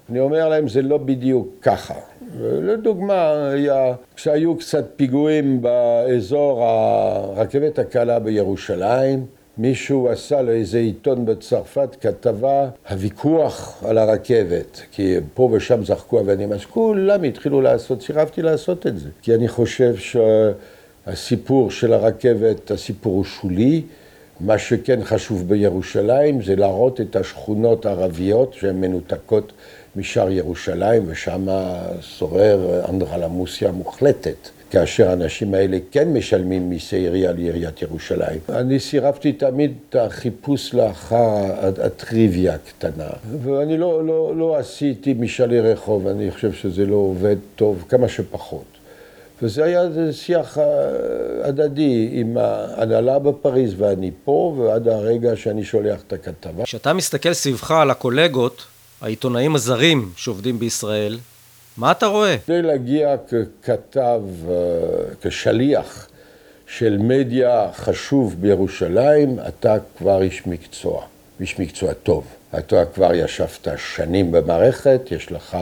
אני 0.10 0.20
אומר 0.20 0.50
להם, 0.50 0.68
זה 0.68 0.82
לא 0.82 0.98
בדיוק 0.98 1.48
ככה. 1.62 1.94
לדוגמה, 2.42 3.48
היה, 3.50 3.94
כשהיו 4.16 4.56
קצת 4.56 4.86
פיגועים 4.96 5.62
באזור 5.62 6.64
הרכבת 6.64 7.80
הקלה 7.80 8.20
בירושלים, 8.20 9.26
מישהו 9.58 10.10
עשה 10.10 10.42
לאיזה 10.42 10.78
עיתון 10.78 11.26
בצרפת 11.26 11.96
כתבה, 12.02 12.70
הוויכוח 12.90 13.84
על 13.88 13.98
הרכבת, 13.98 14.82
כי 14.92 15.16
פה 15.34 15.50
ושם 15.52 15.86
זרקו 15.86 16.20
אבנים, 16.20 16.54
אז 16.54 16.66
כולם 16.66 17.24
התחילו 17.24 17.62
לעשות, 17.62 18.02
סירבתי 18.02 18.42
לעשות 18.42 18.88
את 18.88 19.00
זה, 19.00 19.10
כי 19.22 19.36
אני 19.36 19.48
חושב 19.48 19.96
שהסיפור 21.08 21.72
של 21.72 21.94
הרכבת, 21.94 22.72
הסיפור 22.72 23.14
הוא 23.14 23.24
שולי, 23.24 23.82
מה 24.40 24.58
שכן 24.58 25.04
חשוב 25.04 25.50
בירושלים 25.50 26.42
זה 26.42 26.56
להראות 26.56 27.02
את 27.02 27.16
השכונות 27.16 27.86
הערביות 27.86 28.54
שהן 28.54 28.82
מנותקות 28.82 29.52
משאר 29.96 30.32
ירושלים, 30.32 31.04
ושם 31.08 31.48
שורר 32.02 32.82
אנדרלמוסיה 32.90 33.72
מוחלטת. 33.72 34.50
כאשר 34.72 35.10
האנשים 35.10 35.54
האלה 35.54 35.78
כן 35.92 36.14
משלמים 36.14 36.70
מיסי 36.70 36.96
עירייה 36.96 37.32
לעיריית 37.32 37.82
ירושלים. 37.82 38.40
אני 38.50 38.80
סירבתי 38.80 39.34
תמיד 39.34 39.74
את 39.90 39.96
החיפוש 39.96 40.74
לאחר 40.74 41.46
הטריוויה 41.84 42.56
הקטנה, 42.56 43.10
ואני 43.44 43.78
לא, 43.78 44.06
לא, 44.06 44.34
לא 44.36 44.58
עשיתי 44.58 45.14
משאלי 45.14 45.60
רחוב, 45.60 46.08
אני 46.08 46.32
חושב 46.32 46.54
שזה 46.54 46.86
לא 46.86 46.96
עובד 46.96 47.36
טוב, 47.56 47.86
כמה 47.90 48.08
שפחות. 48.08 48.66
וזה 49.42 49.64
היה 49.64 49.82
שיח 50.12 50.58
אה, 50.58 50.64
הדדי 51.44 52.10
עם 52.12 52.38
ההנהלה 52.38 53.20
בפריז 53.20 53.74
ואני 53.78 54.12
פה, 54.24 54.56
ועד 54.58 54.88
הרגע 54.88 55.36
שאני 55.36 55.64
שולח 55.64 56.00
את 56.08 56.14
הכתבה. 56.14 56.64
כשאתה 56.64 56.94
מסתכל 56.94 57.34
סביבך 57.34 57.72
על 57.72 57.92
הקולגות, 57.92 58.64
העיתונאים 59.02 59.56
הזרים 59.56 60.10
שעובדים 60.16 60.60
בישראל, 60.60 61.18
מה 61.78 61.92
אתה 61.92 62.06
רואה? 62.06 62.38
כדי 62.46 62.62
להגיע 62.62 63.16
ככתב, 63.18 64.22
אה, 64.50 64.56
כשליח 65.22 66.08
של 66.68 66.98
מדיה 66.98 67.70
חשוב 67.74 68.36
בירושלים, 68.40 69.40
אתה 69.48 69.78
כבר 69.98 70.22
איש 70.22 70.48
מקצוע, 70.48 71.06
איש 71.40 71.60
מקצוע 71.60 71.94
טוב. 71.94 72.28
אתה 72.58 72.86
כבר 72.86 73.14
ישבת 73.14 73.68
שנים 73.78 74.32
במערכת, 74.32 75.02
יש 75.12 75.32
לך 75.32 75.58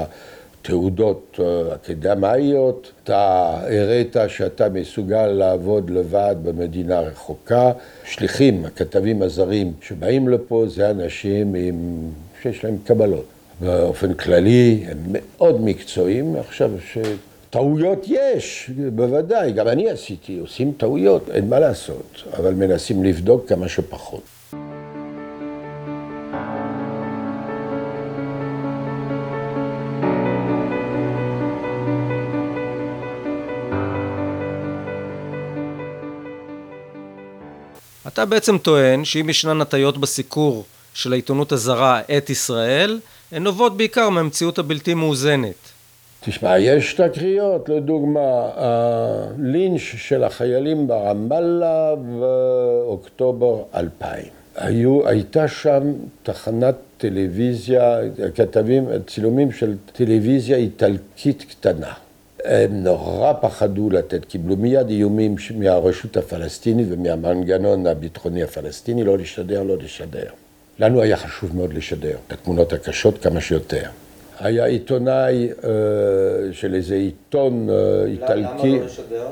תעודות 0.62 1.40
אה, 1.40 1.76
אקדמאיות, 1.76 2.92
אתה 3.04 3.50
הראית 3.64 4.16
שאתה 4.28 4.70
מסוגל 4.70 5.26
לעבוד 5.28 5.90
לבד 5.90 6.36
במדינה 6.44 7.00
רחוקה. 7.00 7.72
שליחים, 8.04 8.66
הכתבים 8.66 9.22
הזרים 9.22 9.74
שבאים 9.82 10.28
לפה, 10.28 10.66
זה 10.68 10.90
אנשים 10.90 11.56
עם, 11.56 12.10
שיש 12.42 12.64
להם 12.64 12.78
קבלות. 12.86 13.39
באופן 13.62 14.14
כללי 14.14 14.86
הם 14.88 14.98
מאוד 15.08 15.62
מקצועיים. 15.62 16.36
עכשיו, 16.36 16.72
שטעויות 16.94 18.06
יש, 18.08 18.72
בוודאי, 18.96 19.52
גם 19.52 19.68
אני 19.68 19.90
עשיתי, 19.90 20.40
עושים 20.40 20.72
טעויות, 20.78 21.30
אין 21.30 21.50
מה 21.50 21.60
לעשות, 21.60 22.24
אבל 22.38 22.54
מנסים 22.54 23.04
לבדוק 23.04 23.50
כמה 23.50 23.70
שפחות. 23.70 24.22
אתה 38.08 38.26
בעצם 38.26 38.58
טוען 38.58 39.06
שאם 39.06 39.30
ישנן 39.30 39.62
הטיות 39.62 39.98
בסיקור 39.98 40.66
של 40.94 41.14
העיתונות 41.14 41.52
הזרה 41.52 42.02
את 42.18 42.30
ישראל, 42.30 43.00
הן 43.32 43.44
נובעות 43.44 43.78
בעיקר 43.78 44.10
מהמציאות 44.10 44.60
הבלתי 44.60 44.94
מאוזנת. 44.94 45.56
תשמע, 46.22 46.60
יש 46.60 46.94
תקריות, 46.94 47.70
לדוגמה, 47.70 48.50
הלינץ' 48.56 49.80
של 49.82 50.24
החיילים 50.24 50.88
ברמאללה 50.88 51.96
באוקטובר 52.20 53.64
2000. 53.76 54.26
היו, 54.56 55.08
הייתה 55.08 55.48
שם 55.48 55.94
תחנת 56.24 56.76
טלוויזיה, 56.98 57.98
כתבים, 58.36 58.86
צילומים 59.08 59.52
של 59.52 59.76
טלוויזיה 59.94 60.58
איטלקית 60.58 61.46
קטנה. 61.50 61.94
הם 62.46 62.84
נורא 62.84 63.34
פחדו 63.42 63.90
לתת, 63.90 64.26
קיבלו 64.26 64.56
מיד 64.56 64.90
איומים 64.90 65.36
מהרשות 65.56 66.18
הפלסטינית 66.18 66.88
ומהמנגנון 66.90 67.88
הביטחוני 67.88 68.44
הפלסטיני 68.44 69.04
לא 69.04 69.18
לשדר, 69.18 69.64
לא 69.64 69.78
לשדר. 69.78 70.30
לנו 70.80 71.02
היה 71.02 71.18
חשוב 71.18 71.56
מאוד 71.56 71.74
לשדר 71.74 72.16
את 72.28 72.34
התמונות 72.34 72.74
הקשות 72.74 73.18
כמה 73.18 73.42
שיותר. 73.42 73.84
היה 74.40 74.66
עיתונאי 74.66 75.50
אה, 75.64 75.70
של 76.52 76.76
איזה 76.76 76.96
עיתון 76.96 77.70
אה, 77.70 78.06
איטלקי. 78.06 78.70
למה 78.70 78.80
לא 78.80 78.86
לשדר? 78.86 79.28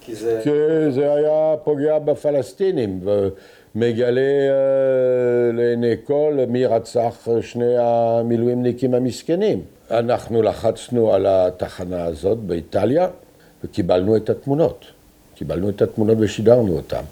כי 0.00 0.14
זה... 0.14 0.40
כי 0.44 0.50
זה 0.90 1.12
היה 1.14 1.54
פוגע 1.64 1.98
בפלסטינים 1.98 3.00
ומגלה 3.04 4.20
אה, 4.20 5.52
לעיני 5.52 5.94
כל 6.04 6.38
מי 6.48 6.66
רצח 6.66 7.28
שני 7.40 7.74
המילואימניקים 7.78 8.94
המסכנים. 8.94 9.62
אנחנו 9.90 10.42
לחצנו 10.42 11.12
על 11.12 11.26
התחנה 11.28 12.04
הזאת 12.04 12.38
באיטליה 12.38 13.08
וקיבלנו 13.64 14.16
את 14.16 14.30
התמונות. 14.30 14.84
קיבלנו 15.34 15.68
את 15.68 15.82
התמונות 15.82 16.18
ושידרנו 16.20 16.76
אותן. 16.76 17.02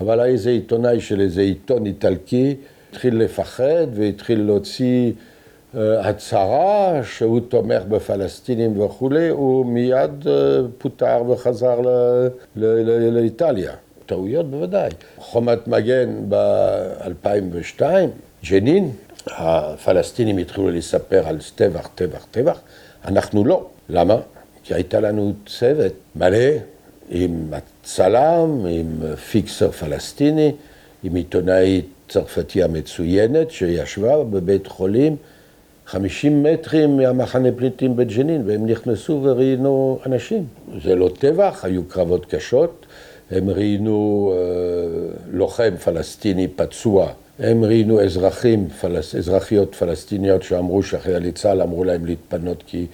אבל 0.00 0.20
היה 0.20 0.32
איזה 0.32 0.50
עיתונאי 0.50 1.00
של 1.00 1.20
איזה 1.20 1.40
עיתון 1.40 1.86
איטלקי 1.86 2.56
התחיל 2.90 3.22
לפחד 3.22 3.86
והתחיל 3.94 4.40
להוציא 4.40 5.12
uh, 5.12 5.78
הצהרה 5.78 7.00
שהוא 7.04 7.40
תומך 7.48 7.82
בפלסטינים 7.88 8.80
וכולי, 8.80 9.28
הוא 9.28 9.66
מיד 9.66 10.10
uh, 10.22 10.28
פוטר 10.78 11.22
וחזר 11.28 11.80
לאיטליה. 12.56 13.72
טעויות 14.06 14.50
בוודאי. 14.50 14.90
חומת 15.18 15.68
מגן 15.68 16.08
ב-2002, 16.28 17.82
ג'נין, 18.50 18.90
הפלסטינים 19.26 20.38
התחילו 20.38 20.70
לספר 20.70 21.28
על 21.28 21.38
טבח, 21.54 21.88
טבח, 21.94 22.26
טבח, 22.30 22.60
אנחנו 23.04 23.44
לא. 23.44 23.66
למה? 23.88 24.16
כי 24.64 24.74
הייתה 24.74 25.00
לנו 25.00 25.32
צוות 25.46 25.92
מלא 26.16 26.38
עם 27.08 27.50
צלם, 27.82 28.66
עם 28.68 29.16
פיקסר 29.30 29.70
פלסטיני, 29.70 30.52
עם 31.02 31.14
עיתונאית 31.14 31.86
צרפתייה 32.10 32.66
מצוינת 32.66 33.50
שישבה 33.50 34.24
בבית 34.24 34.66
חולים 34.66 35.16
50 35.86 36.42
מטרים 36.42 36.96
מהמחנה 36.96 37.48
פליטים 37.56 37.96
בג'נין, 37.96 38.42
והם 38.46 38.66
נכנסו 38.66 39.20
וראיינו 39.22 39.98
אנשים. 40.06 40.44
זה 40.82 40.94
לא 40.94 41.10
טבח, 41.18 41.60
היו 41.64 41.84
קרבות 41.84 42.26
קשות, 42.26 42.86
הם 43.30 43.50
ראיינו 43.50 44.32
אה, 44.34 44.40
לוחם 45.32 45.76
פלסטיני 45.84 46.48
פצוע, 46.48 47.12
הם 47.38 47.64
ראיינו 47.64 48.00
אזרחים, 48.00 48.68
פלס, 48.68 49.14
אזרחיות 49.14 49.74
פלסטיניות 49.74 50.42
שאמרו 50.42 50.82
שחיילי 50.82 51.32
צה"ל 51.32 51.62
אמרו 51.62 51.84
להם 51.84 52.06
להתפנות 52.06 52.62
כי 52.66 52.86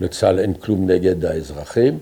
לצה"ל 0.00 0.38
אין 0.38 0.54
כלום 0.54 0.90
נגד 0.90 1.24
האזרחים. 1.24 1.98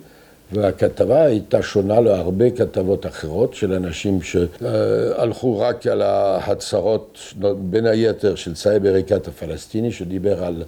והכתבה 0.53 1.23
הייתה 1.23 1.62
שונה 1.62 2.01
להרבה 2.01 2.51
כתבות 2.51 3.07
אחרות 3.07 3.55
של 3.55 3.73
אנשים 3.73 4.23
שהלכו 4.23 5.61
רק 5.61 5.87
על 5.87 6.03
ההצהרות, 6.03 7.19
בין 7.59 7.87
היתר 7.87 8.35
של 8.35 8.55
סאיב 8.55 8.87
אריקת 8.87 9.29
הפלסטיני, 9.29 9.93
שדיבר 9.93 10.45
על 10.45 10.62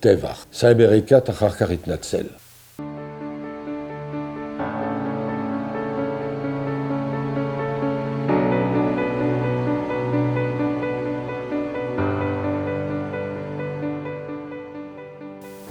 טבח. 0.00 0.46
סאיב 0.52 0.80
אריקת 0.80 1.30
אחר 1.30 1.50
כך 1.50 1.70
התנצל. 1.70 2.26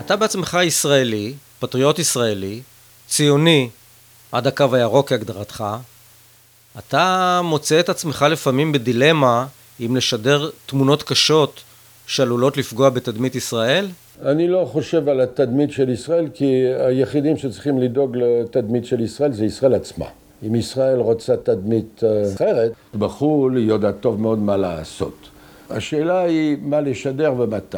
אתה 0.06 0.16
בעצמך 0.16 0.58
ישראלי, 0.64 1.34
פטריוט 1.60 2.00
ישראלי, 2.00 2.62
ציוני 3.08 3.70
עד 4.32 4.48
הקו 4.48 4.76
הירוק 4.76 5.10
כהגדרתך, 5.10 5.64
אתה 6.80 7.42
מוצא 7.44 7.80
את 7.80 7.90
עצמך 7.90 8.26
לפעמים 8.32 8.72
בדילמה 8.72 9.46
אם 9.86 9.96
לשדר 9.96 10.50
תמונות 10.66 11.04
קשות 11.04 11.62
שעלולות 12.08 12.58
לפגוע 12.58 12.90
בתדמית 12.90 13.36
ישראל? 13.36 13.88
אני 14.26 14.48
לא 14.48 14.70
חושב 14.72 15.10
על 15.10 15.22
התדמית 15.22 15.72
של 15.72 15.90
ישראל, 15.90 16.28
כי 16.34 16.64
היחידים 16.80 17.38
שצריכים 17.38 17.82
לדאוג 17.82 18.18
לתדמית 18.18 18.86
של 18.86 19.02
ישראל 19.02 19.32
זה 19.34 19.46
ישראל 19.46 19.74
עצמה. 19.74 20.06
אם 20.48 20.56
ישראל 20.56 21.00
רוצה 21.00 21.38
תדמית 21.38 22.04
אה, 22.04 22.34
אחרת, 22.36 22.72
בחו"ל 22.96 23.58
היא 23.58 23.68
יודעת 23.68 23.96
טוב 24.00 24.22
מאוד 24.22 24.40
מה 24.40 24.58
לעשות. 24.58 25.30
השאלה 25.70 26.22
היא 26.22 26.58
מה 26.62 26.82
לשדר 26.82 27.34
ומתי. 27.38 27.78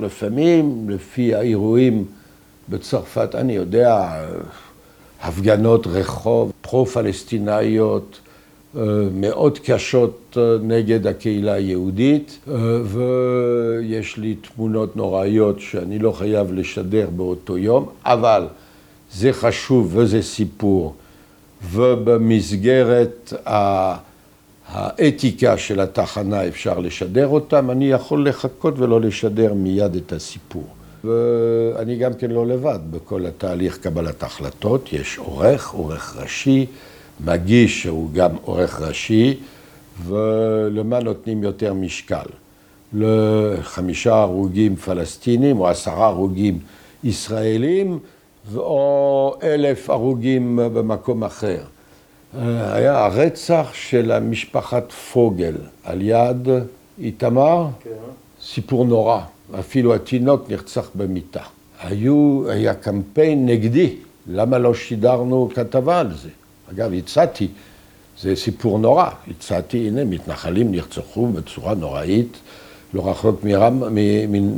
לפעמים, 0.00 0.90
לפי 0.90 1.34
האירועים 1.34 2.04
בצרפת, 2.68 3.34
אני 3.34 3.52
יודע, 3.52 4.12
הפגנות 5.22 5.86
רחוב 5.86 6.52
פרו-פלסטינאיות 6.60 8.20
אה, 8.76 8.82
מאוד 9.14 9.58
קשות 9.58 10.36
אה, 10.36 10.56
נגד 10.62 11.06
הקהילה 11.06 11.52
היהודית, 11.52 12.38
אה, 12.48 12.54
ויש 12.84 14.16
לי 14.16 14.34
תמונות 14.34 14.96
נוראיות 14.96 15.60
שאני 15.60 15.98
לא 15.98 16.12
חייב 16.12 16.52
לשדר 16.52 17.08
באותו 17.16 17.58
יום, 17.58 17.88
אבל 18.04 18.46
זה 19.12 19.32
חשוב 19.32 19.96
וזה 19.96 20.22
סיפור, 20.22 20.94
ובמסגרת 21.70 23.32
האתיקה 24.68 25.58
של 25.58 25.80
התחנה 25.80 26.48
אפשר 26.48 26.78
לשדר 26.78 27.28
אותם, 27.28 27.70
אני 27.70 27.90
יכול 27.90 28.28
לחכות 28.28 28.78
ולא 28.78 29.00
לשדר 29.00 29.54
מיד 29.54 29.94
את 29.94 30.12
הסיפור. 30.12 30.66
ואני 31.04 31.96
גם 31.96 32.14
כן 32.14 32.30
לא 32.30 32.46
לבד 32.46 32.78
בכל 32.90 33.26
התהליך 33.26 33.78
קבלת 33.78 34.22
החלטות, 34.22 34.92
יש 34.92 35.18
עורך, 35.18 35.70
עורך 35.70 36.16
ראשי, 36.16 36.66
מגיש 37.24 37.82
שהוא 37.82 38.10
גם 38.12 38.30
עורך 38.42 38.80
ראשי, 38.80 39.40
ולמה 40.06 41.00
נותנים 41.00 41.42
יותר 41.42 41.74
משקל? 41.74 42.26
לחמישה 42.94 44.14
הרוגים 44.14 44.76
פלסטינים 44.76 45.60
או 45.60 45.68
עשרה 45.68 46.06
הרוגים 46.06 46.58
ישראלים 47.04 47.98
או 48.56 49.34
אלף 49.42 49.90
הרוגים 49.90 50.60
במקום 50.62 51.24
אחר. 51.24 51.62
היה 52.40 53.04
הרצח 53.04 53.70
של 53.72 54.12
המשפחת 54.12 54.92
פוגל 54.92 55.54
על 55.84 56.02
יד 56.02 56.48
איתמר, 56.98 57.66
כן. 57.84 57.90
סיפור 58.42 58.84
נורא, 58.84 59.20
אפילו 59.58 59.94
התינוק 59.94 60.50
נרצח 60.50 60.90
במיטה. 60.94 61.42
היו, 61.82 62.44
היה 62.48 62.74
קמפיין 62.74 63.46
נגדי, 63.46 63.96
למה 64.26 64.58
לא 64.58 64.74
שידרנו 64.74 65.48
כתבה 65.54 66.00
על 66.00 66.14
זה? 66.14 66.28
אגב, 66.70 66.92
הצעתי, 66.92 67.48
זה 68.20 68.36
סיפור 68.36 68.78
נורא, 68.78 69.10
הצעתי, 69.30 69.88
הנה, 69.88 70.04
מתנחלים 70.04 70.70
נרצחו 70.70 71.26
בצורה 71.26 71.74
נוראית, 71.74 72.36
לא 72.94 73.10
רחוק 73.10 73.44
מרם, 73.44 73.82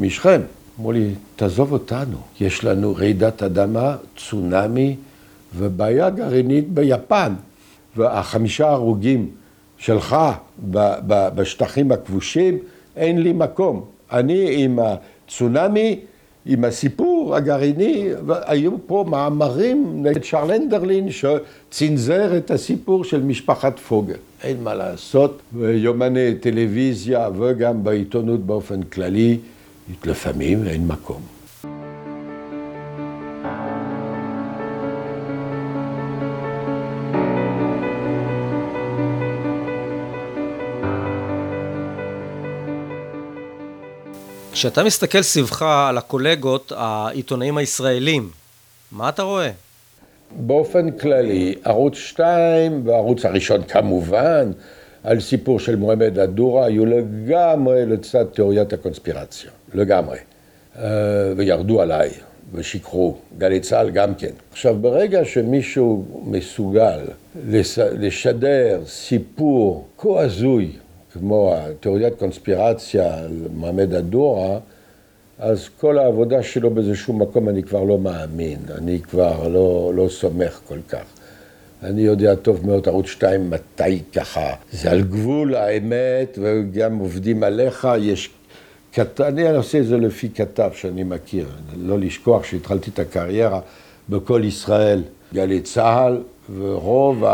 משכם. 0.01 0.41
אמרו 0.79 0.93
לי, 0.93 1.11
תעזוב 1.37 1.73
אותנו, 1.73 2.17
יש 2.41 2.65
לנו 2.65 2.95
רעידת 2.95 3.43
אדמה, 3.43 3.97
צונאמי 4.17 4.97
ובעיה 5.57 6.11
גרעינית 6.11 6.71
ביפן. 6.71 7.35
והחמישה 7.97 8.69
הרוגים 8.69 9.31
שלך 9.79 10.17
בשטחים 11.35 11.93
הכבושים, 11.93 12.59
אין 12.97 13.23
לי 13.23 13.33
מקום. 13.33 13.85
אני 14.15 14.65
עם 14.65 14.79
הצונאמי, 14.79 16.01
עם 16.47 16.65
הסיפור 16.65 17.37
הגרעיני, 17.37 18.09
היו 18.29 18.71
פה 18.87 19.05
מאמרים 19.09 20.03
נגד 20.03 20.25
שרלנדרלין 20.25 21.09
שצנזר 21.11 22.37
את 22.37 22.51
הסיפור 22.51 23.05
של 23.05 23.23
משפחת 23.23 23.79
פוגל. 23.79 24.15
אין 24.43 24.57
מה 24.63 24.75
לעשות, 24.75 25.43
ביומני 25.53 26.35
טלוויזיה 26.35 27.29
וגם 27.39 27.85
בעיתונות 27.85 28.41
באופן 28.41 28.83
כללי, 28.83 29.39
לפעמים 30.05 30.67
אין 30.67 30.87
מקום. 30.87 31.34
כשאתה 44.55 44.85
מסתכל 44.85 45.23
סביבך 45.23 45.63
על 45.63 45.99
הקולגות, 45.99 46.73
העיתונאים 46.77 47.59
הישראלים, 47.59 48.31
מה 48.93 49.09
אתה 49.09 49.23
רואה? 49.23 49.51
באופן 50.37 50.91
כללי, 50.91 51.55
ערוץ 51.65 51.95
2 51.95 52.87
והערוץ 52.87 53.25
הראשון 53.25 53.63
כמובן, 53.63 54.53
על 55.05 55.21
סיפור 55.21 55.61
של 55.61 55.77
מועמד 55.77 56.19
אדורה, 56.19 56.67
היו 56.67 56.87
לגמרי 56.87 57.87
לצד 57.87 58.25
תיאוריית 58.25 58.73
הקונספירציה, 58.73 59.51
לגמרי. 59.75 60.19
אה, 60.79 60.85
וירדו 61.37 61.81
עליי 61.81 62.11
ושיקרו, 62.53 63.17
גלי 63.39 63.61
צה"ל 63.61 63.91
גם 63.91 64.15
כן. 64.15 64.33
עכשיו, 64.53 64.77
ברגע 64.81 65.25
שמישהו 65.25 66.23
מסוגל 66.25 67.01
לשדר 67.99 68.81
סיפור 68.87 69.89
כה 69.99 70.21
הזוי 70.21 70.71
כמו 71.15 71.55
תיאוריית 71.81 72.15
קונספירציה 72.19 73.19
על 73.19 73.33
מעמד 73.55 73.95
הדורה, 73.95 74.59
אז 75.39 75.69
כל 75.81 75.99
העבודה 75.99 76.43
שלו 76.43 76.71
באיזשהו 76.71 77.15
מקום 77.15 77.49
אני 77.49 77.63
כבר 77.63 77.85
לא 77.85 77.99
מאמין, 77.99 78.59
אני 78.79 79.01
כבר 79.01 79.49
לא, 79.49 79.93
לא 79.95 80.09
סומך 80.09 80.61
כל 80.69 80.79
כך. 80.89 81.05
אני 81.83 82.03
יודע 82.03 82.35
טוב 82.35 82.67
מאוד 82.67 82.89
ערוץ 82.89 83.07
2 83.07 83.51
מתי 83.51 84.03
ככה, 84.15 84.55
זה 84.73 84.91
על 84.91 85.03
גבול 85.03 85.55
האמת 85.55 86.39
וגם 86.43 86.99
עובדים 86.99 87.43
עליך, 87.43 87.89
יש... 88.01 88.31
כת... 88.93 89.21
אני 89.21 89.51
עושה 89.51 89.79
את 89.79 89.87
זה 89.87 89.97
לפי 89.97 90.29
כתב 90.35 90.71
שאני 90.75 91.03
מכיר, 91.03 91.47
לא 91.77 91.99
לשכוח 91.99 92.45
שהתחלתי 92.45 92.91
את 92.91 92.99
הקריירה 92.99 93.61
בכל 94.09 94.43
ישראל, 94.45 95.03
גלי 95.35 95.61
צה"ל, 95.61 96.23
ורוב 96.59 97.25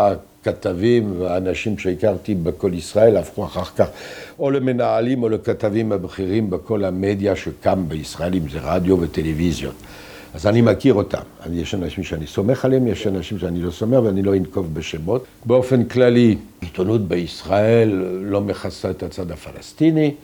כתבים 0.42 1.20
והאנשים 1.20 1.78
שהכרתי 1.78 2.34
בכל 2.34 2.74
ישראל 2.74 3.16
הפכו 3.16 3.44
אחר 3.44 3.64
כך 3.64 3.86
או 4.38 4.50
למנהלים 4.50 5.22
או 5.22 5.28
לכתבים 5.28 5.92
הבכירים 5.92 6.50
בכל 6.50 6.84
המדיה 6.84 7.36
שקם 7.36 7.84
בישראל, 7.88 8.34
אם 8.34 8.48
זה 8.48 8.58
רדיו 8.62 9.00
וטלוויזיות. 9.00 9.74
אז 10.34 10.46
אני 10.46 10.60
מכיר 10.60 10.94
אותם. 10.94 11.22
יש 11.52 11.74
אנשים 11.74 12.04
שאני 12.04 12.26
סומך 12.26 12.64
עליהם, 12.64 12.86
יש 12.86 13.06
אנשים 13.06 13.38
שאני 13.38 13.60
לא 13.62 13.70
סומך 13.70 13.98
ואני 14.04 14.22
לא 14.22 14.36
אנקוב 14.36 14.74
בשמות. 14.74 15.24
באופן 15.44 15.84
כללי, 15.84 16.36
עיתונות 16.60 17.08
בישראל 17.08 17.88
לא 18.22 18.40
מכסה 18.40 18.90
את 18.90 19.02
הצד 19.02 19.30
הפלסטיני. 19.30 20.14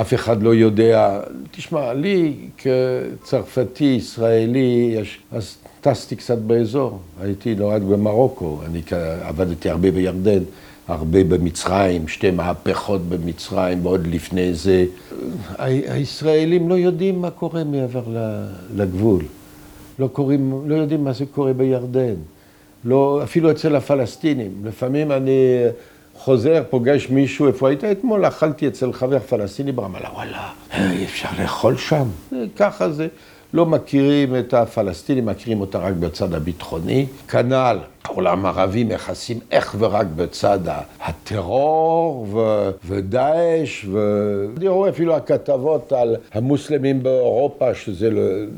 אף 0.00 0.14
אחד 0.14 0.42
לא 0.42 0.54
יודע, 0.54 1.20
תשמע, 1.50 1.92
לי 1.92 2.34
כצרפתי, 2.58 3.84
ישראלי, 3.84 4.94
יש, 5.00 5.18
אז 5.32 5.56
טסתי 5.80 6.16
קצת 6.16 6.38
באזור, 6.38 6.98
הייתי 7.20 7.54
נולד 7.54 7.82
במרוקו, 7.82 8.58
אני 8.66 8.82
עבדתי 9.22 9.70
הרבה 9.70 9.90
בירדן, 9.90 10.42
הרבה 10.88 11.24
במצרים, 11.24 12.08
שתי 12.08 12.30
מהפכות 12.30 13.00
במצרים, 13.08 13.86
ועוד 13.86 14.06
לפני 14.06 14.54
זה. 14.54 14.84
הישראלים 15.58 16.68
לא 16.68 16.74
יודעים 16.74 17.20
מה 17.20 17.30
קורה 17.30 17.64
מעבר 17.64 18.02
לגבול, 18.76 19.22
לא, 19.98 20.06
קוראים, 20.06 20.62
לא 20.66 20.74
יודעים 20.74 21.04
מה 21.04 21.12
זה 21.12 21.26
קורה 21.26 21.52
בירדן, 21.52 22.14
לא, 22.84 23.20
אפילו 23.22 23.50
אצל 23.50 23.76
הפלסטינים. 23.76 24.50
לפעמים 24.64 25.12
אני 25.12 25.64
חוזר, 26.16 26.62
פוגש 26.70 27.08
מישהו, 27.10 27.46
איפה 27.46 27.68
היית 27.68 27.84
אתמול? 27.84 28.28
אכלתי 28.28 28.68
אצל 28.68 28.92
חבר 28.92 29.18
פלסטיני 29.18 29.72
ברמאללה, 29.72 30.08
וואלה, 30.14 30.48
אי 30.74 31.04
אפשר 31.04 31.28
לאכול 31.42 31.76
שם, 31.76 32.08
ככה 32.56 32.90
זה. 32.90 33.08
לא 33.54 33.66
מכירים 33.66 34.36
את 34.36 34.54
הפלסטינים, 34.54 35.26
מכירים 35.26 35.60
אותה 35.60 35.78
רק 35.78 35.94
בצד 35.94 36.34
הביטחוני. 36.34 37.06
כנ"ל, 37.28 37.78
העולם 38.04 38.46
הערבי 38.46 38.84
מכסים 38.84 39.38
איך 39.50 39.74
ורק 39.78 40.06
בצד 40.16 40.58
הטרור 41.00 42.26
ו- 42.30 42.70
ודאעש, 42.84 43.84
ואני 43.84 44.68
רואה 44.68 44.90
אפילו 44.90 45.16
הכתבות 45.16 45.92
על 45.92 46.16
המוסלמים 46.32 47.02
באירופה, 47.02 47.74
שזה 47.74 48.10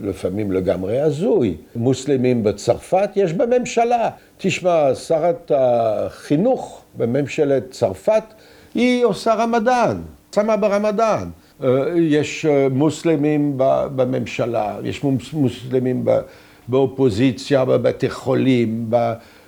לפעמים 0.03 0.53
לגמרי 0.53 1.01
הזוי. 1.01 1.57
מוסלמים 1.77 2.45
בצרפת, 2.45 3.11
יש 3.17 3.33
בממשלה. 3.33 4.11
תשמע, 4.39 4.95
שרת 4.95 5.53
החינוך 5.55 6.83
בממשלת 6.97 7.71
צרפת, 7.71 8.25
היא 8.75 9.05
עושה 9.05 9.35
רמדאן, 9.35 10.01
שמה 10.35 10.57
ברמדאן. 10.57 11.29
אה, 11.65 11.69
יש 11.97 12.47
אה, 12.47 12.69
מוסלמים 12.71 13.53
בממשלה, 13.97 14.77
יש 14.85 15.05
מוסלמים 15.33 16.05
באופוזיציה, 16.69 17.65
בבתי 17.65 18.11
חולים, 18.11 18.91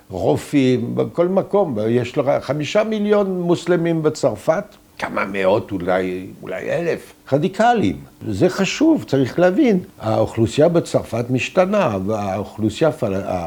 ברופאים, 0.09 0.95
בכל 0.95 1.27
מקום. 1.27 1.77
יש 1.87 2.17
לך 2.17 2.31
חמישה 2.41 2.83
מיליון 2.83 3.41
מוסלמים 3.41 4.03
בצרפת, 4.03 4.63
כמה 4.99 5.25
מאות, 5.25 5.71
אולי, 5.71 6.27
אולי 6.41 6.71
אלף, 6.71 7.13
רדיקליים. 7.31 7.95
זה 8.27 8.49
חשוב, 8.49 9.03
צריך 9.03 9.39
להבין. 9.39 9.79
האוכלוסייה 9.99 10.69
בצרפת 10.69 11.25
משתנה, 11.29 11.97
והאוכלוסייה 12.05 12.91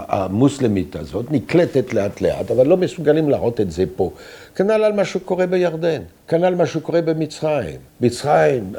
המוסלמית 0.09 0.97
הזאת 0.97 1.27
נקלטת 1.31 1.95
לאט 1.95 2.21
לאט, 2.21 2.51
אבל 2.51 2.67
לא 2.67 2.77
מסוגלים 2.77 3.31
להראות 3.31 3.61
את 3.61 3.71
זה 3.71 3.85
פה. 3.97 4.11
כנ"ל 4.55 4.85
על 4.85 4.93
מה 4.93 5.05
שקורה 5.05 5.47
בירדן, 5.47 6.03
כנ"ל 6.29 6.55
מה 6.55 6.67
שקורה 6.67 7.03
במצרים. 7.03 7.77
מצרים, 8.01 8.73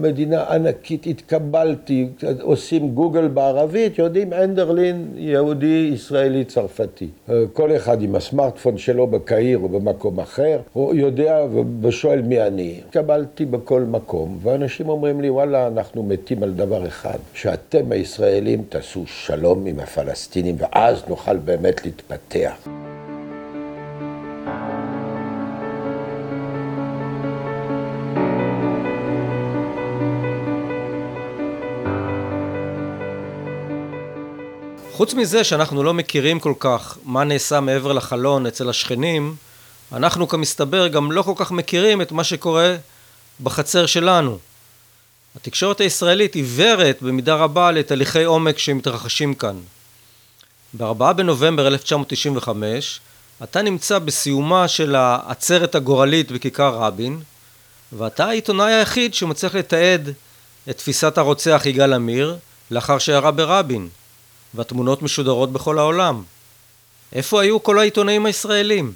מדינה 0.00 0.44
ענקית, 0.54 1.06
התקבלתי, 1.06 2.08
עושים 2.40 2.88
גוגל 2.90 3.28
בערבית, 3.28 3.98
יודעים 3.98 4.32
אנדרלין, 4.32 5.08
יהודי, 5.16 5.90
ישראלי, 5.94 6.44
צרפתי. 6.44 7.08
כל 7.52 7.76
אחד 7.76 8.02
עם 8.02 8.14
הסמארטפון 8.14 8.78
שלו 8.78 9.06
בקהיר 9.06 9.58
או 9.58 9.68
במקום 9.68 10.20
אחר, 10.20 10.60
הוא 10.72 10.94
יודע 10.94 11.44
ושואל 11.82 12.22
מי 12.22 12.42
אני. 12.42 12.80
התקבלתי 12.86 13.44
בכל 13.44 13.80
מקום, 13.80 14.38
ואנשים 14.42 14.88
אומרים 14.88 15.20
לי, 15.20 15.30
וואלה, 15.30 15.66
אנחנו 15.66 16.02
מתים 16.02 16.42
על 16.42 16.52
דבר 16.52 16.86
אחד, 16.86 17.18
שאתם 17.34 17.92
הישראלים 17.92 18.62
תעשו 18.68 19.06
שלום 19.06 19.66
עם 19.66 19.80
הפלסטינים, 19.80 20.56
ואז 20.58 21.02
נוכל 21.08 21.36
באמת 21.36 21.84
להתפתח. 21.84 22.68
חוץ 34.98 35.14
מזה 35.14 35.44
שאנחנו 35.44 35.82
לא 35.82 35.94
מכירים 35.94 36.40
כל 36.40 36.52
כך 36.58 36.98
מה 37.04 37.24
נעשה 37.24 37.60
מעבר 37.60 37.92
לחלון 37.92 38.46
אצל 38.46 38.68
השכנים, 38.68 39.36
אנחנו 39.92 40.28
כמסתבר 40.28 40.88
גם 40.88 41.12
לא 41.12 41.22
כל 41.22 41.32
כך 41.36 41.50
מכירים 41.50 42.02
את 42.02 42.12
מה 42.12 42.24
שקורה 42.24 42.76
בחצר 43.42 43.86
שלנו. 43.86 44.38
התקשורת 45.36 45.80
הישראלית 45.80 46.34
עיוורת 46.34 47.02
במידה 47.02 47.34
רבה 47.34 47.70
לתהליכי 47.70 48.24
עומק 48.24 48.58
שמתרחשים 48.58 49.34
כאן. 49.34 49.56
ב-4 50.74 51.12
בנובמבר 51.12 51.66
1995 51.66 53.00
אתה 53.42 53.62
נמצא 53.62 53.98
בסיומה 53.98 54.68
של 54.68 54.94
העצרת 54.94 55.74
הגורלית 55.74 56.32
בכיכר 56.32 56.74
רבין, 56.74 57.20
ואתה 57.92 58.26
העיתונאי 58.26 58.72
היחיד 58.72 59.14
שמצליח 59.14 59.54
לתעד 59.54 60.12
את 60.70 60.76
תפיסת 60.76 61.18
הרוצח 61.18 61.62
יגאל 61.64 61.92
עמיר 61.92 62.36
לאחר 62.70 62.98
שירה 62.98 63.30
ברבין, 63.30 63.88
והתמונות 64.54 65.02
משודרות 65.02 65.52
בכל 65.52 65.78
העולם. 65.78 66.22
איפה 67.12 67.42
היו 67.42 67.62
כל 67.62 67.78
העיתונאים 67.78 68.26
הישראלים? 68.26 68.92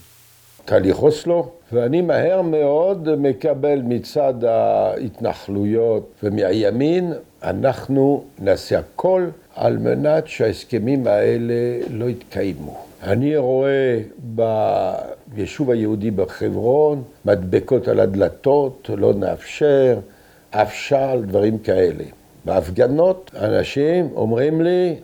תהליך 0.65 1.03
אוסלו, 1.03 1.49
ואני 1.73 2.01
מהר 2.01 2.43
מאוד 2.43 3.17
מקבל 3.17 3.81
מצד 3.85 4.45
ההתנחלויות 4.45 6.13
ומהימין, 6.23 7.13
אנחנו 7.43 8.25
נעשה 8.39 8.79
הכל 8.79 9.27
על 9.55 9.79
מנת 9.79 10.29
שההסכמים 10.29 11.07
האלה 11.07 11.55
לא 11.91 12.05
יתקיימו. 12.05 12.85
אני 13.03 13.37
רואה 13.37 13.99
ביישוב 15.27 15.71
היהודי 15.71 16.11
בחברון 16.11 17.03
מדבקות 17.25 17.89
על 17.89 18.01
הדלתות, 18.01 18.91
לא 18.97 19.15
נאפשר, 19.15 19.99
אפשר, 20.51 21.21
דברים 21.27 21.59
כאלה. 21.59 22.05
בהפגנות 22.45 23.31
אנשים 23.35 24.09
אומרים 24.15 24.61
לי, 24.61 24.95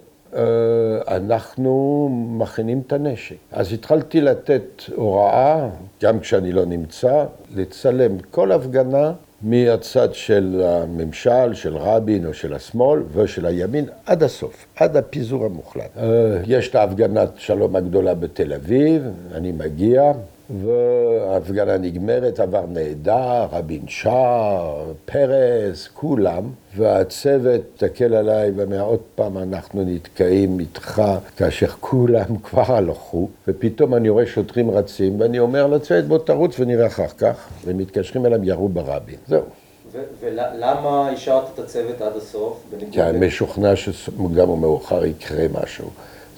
אנחנו 1.08 2.08
מכינים 2.38 2.82
את 2.86 2.92
הנשק. 2.92 3.36
אז 3.52 3.72
התחלתי 3.72 4.20
לתת 4.20 4.82
הוראה, 4.94 5.68
גם 6.02 6.20
כשאני 6.20 6.52
לא 6.52 6.64
נמצא, 6.64 7.24
לצלם 7.56 8.18
כל 8.30 8.52
הפגנה 8.52 9.12
מהצד 9.42 10.14
של 10.14 10.62
הממשל, 10.64 11.54
של 11.54 11.76
רבין 11.76 12.26
או 12.26 12.34
של 12.34 12.54
השמאל 12.54 13.02
ושל 13.12 13.46
הימין 13.46 13.84
עד 14.06 14.22
הסוף, 14.22 14.66
עד 14.76 14.96
הפיזור 14.96 15.44
המוחלט. 15.44 15.90
אה, 15.96 16.40
יש 16.46 16.68
את 16.68 16.74
ההפגנת 16.74 17.28
שלום 17.36 17.76
הגדולה 17.76 18.14
בתל 18.14 18.52
אביב, 18.52 19.02
אני 19.34 19.52
מגיע, 19.52 20.12
וההפגנה 20.50 21.78
נגמרת, 21.78 22.40
עבר 22.40 22.64
נהדר, 22.68 23.46
רבין 23.52 23.82
שר, 23.88 24.92
פרס, 25.04 25.88
כולם, 25.94 26.50
והצוות 26.76 27.60
תקל 27.76 28.14
עליי 28.14 28.50
ואומר, 28.56 28.80
עוד 28.80 29.00
פעם 29.14 29.38
אנחנו 29.38 29.84
נתקעים 29.86 30.60
איתך, 30.60 31.02
כאשר 31.36 31.66
כולם 31.66 32.38
כבר 32.44 32.74
הלכו, 32.76 33.28
ופתאום 33.48 33.94
אני 33.94 34.08
רואה 34.08 34.26
שוטרים 34.26 34.70
רצים, 34.70 35.20
ואני 35.20 35.38
אומר 35.38 35.66
לצוות, 35.66 36.04
בוא 36.04 36.18
תרוץ 36.18 36.60
ונראה 36.60 36.86
אחר 36.86 37.08
כך, 37.08 37.48
ומתקשרים 37.64 38.26
אליהם, 38.26 38.44
ירו 38.44 38.68
ברבין. 38.68 39.18
זהו. 39.28 39.42
ולמה 40.20 41.08
השארת 41.08 41.44
את 41.54 41.58
הצוות 41.58 42.00
עד 42.00 42.16
הסוף? 42.16 42.64
כי 42.90 43.02
אני 43.02 43.26
משוכנע 43.26 43.72
או 44.38 44.56
מאוחר 44.56 45.04
יקרה 45.04 45.46
משהו. 45.62 45.90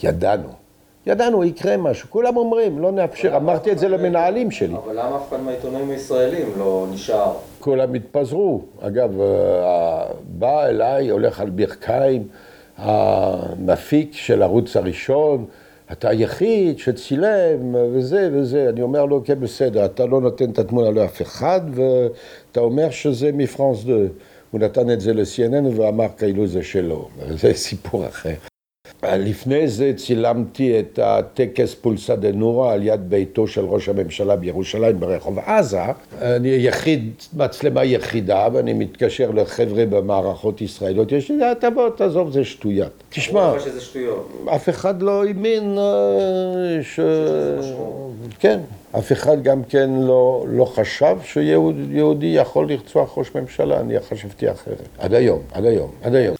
ידענו. 0.02 0.59
ידענו, 1.06 1.44
יקרה 1.44 1.76
משהו. 1.76 2.08
כולם 2.10 2.36
אומרים, 2.36 2.78
לא 2.78 2.92
נאפשר. 2.92 3.36
אמרתי 3.36 3.72
את 3.72 3.78
זה 3.78 3.88
למנהלים 3.88 4.50
שלי. 4.50 4.74
אבל 4.74 4.92
למה 4.92 5.16
אף 5.16 5.28
אחד 5.28 5.40
מהעיתונאים 5.40 5.90
הישראלים 5.90 6.48
לא 6.58 6.86
נשאר? 6.92 7.32
כולם 7.60 7.94
התפזרו. 7.94 8.62
אגב, 8.80 9.20
אה, 9.20 10.04
בא 10.24 10.66
אליי, 10.66 11.08
הולך 11.08 11.40
על 11.40 11.50
ברכיים, 11.50 12.28
המפיק 12.76 14.12
של 14.12 14.42
ערוץ 14.42 14.76
הראשון, 14.76 15.44
אתה 15.92 16.08
היחיד 16.08 16.78
שצילם 16.78 17.74
וזה 17.92 18.30
וזה. 18.32 18.68
אני 18.68 18.82
אומר 18.82 19.04
לו, 19.04 19.22
כן, 19.24 19.40
בסדר, 19.40 19.84
אתה 19.84 20.06
לא 20.06 20.20
נותן 20.20 20.50
את 20.50 20.58
התמונה 20.58 20.90
לאף 20.90 21.22
אחד, 21.22 21.60
ואתה 21.74 22.60
אומר 22.60 22.90
שזה 22.90 23.30
מפרנס 23.32 23.78
2. 23.78 24.08
הוא 24.50 24.60
נתן 24.60 24.90
את 24.90 25.00
זה 25.00 25.12
ל-CNN 25.14 25.80
ואמר 25.80 26.06
כאילו 26.18 26.46
זה 26.46 26.62
שלו. 26.62 27.08
זה 27.40 27.54
סיפור 27.54 28.06
אחר. 28.06 28.49
לפני 29.02 29.68
זה 29.68 29.92
צילמתי 29.96 30.80
את 30.80 30.98
הטקס 31.02 31.74
פולסא 31.74 32.14
דה 32.14 32.32
נורה 32.32 32.72
על 32.72 32.86
יד 32.86 33.10
ביתו 33.10 33.46
של 33.46 33.64
ראש 33.64 33.88
הממשלה 33.88 34.36
בירושלים 34.36 35.00
ברחוב 35.00 35.38
עזה. 35.38 35.80
אני 36.22 36.48
יחיד, 36.48 37.10
מצלמה 37.36 37.84
יחידה, 37.84 38.48
ואני 38.52 38.72
מתקשר 38.72 39.30
לחבר'ה 39.30 39.86
במערכות 39.86 40.60
ישראליות, 40.60 41.12
יש 41.12 41.30
לי, 41.30 41.36
תבוא, 41.60 41.88
תעזוב, 41.88 42.30
זה 42.32 42.44
שטויות. 42.44 42.90
תשמע, 43.08 43.54
אף 44.54 44.68
אחד 44.68 45.02
לא 45.02 45.24
האמין 45.24 45.78
אה, 45.78 46.82
ש... 46.82 47.00
כן, 48.38 48.60
אף 48.98 49.12
אחד 49.12 49.42
גם 49.42 49.62
כן 49.64 49.90
לא, 49.90 50.44
לא 50.48 50.64
חשב 50.64 51.16
שיהודי 51.24 52.26
יכול 52.26 52.68
לרצוח 52.68 53.18
ראש 53.18 53.34
ממשלה, 53.34 53.80
אני 53.80 54.00
חשבתי 54.00 54.50
אחרת. 54.50 54.88
עד 54.98 55.14
היום, 55.14 55.40
עד 55.52 55.64
היום, 55.64 55.90
עד 56.02 56.14
היום. 56.14 56.39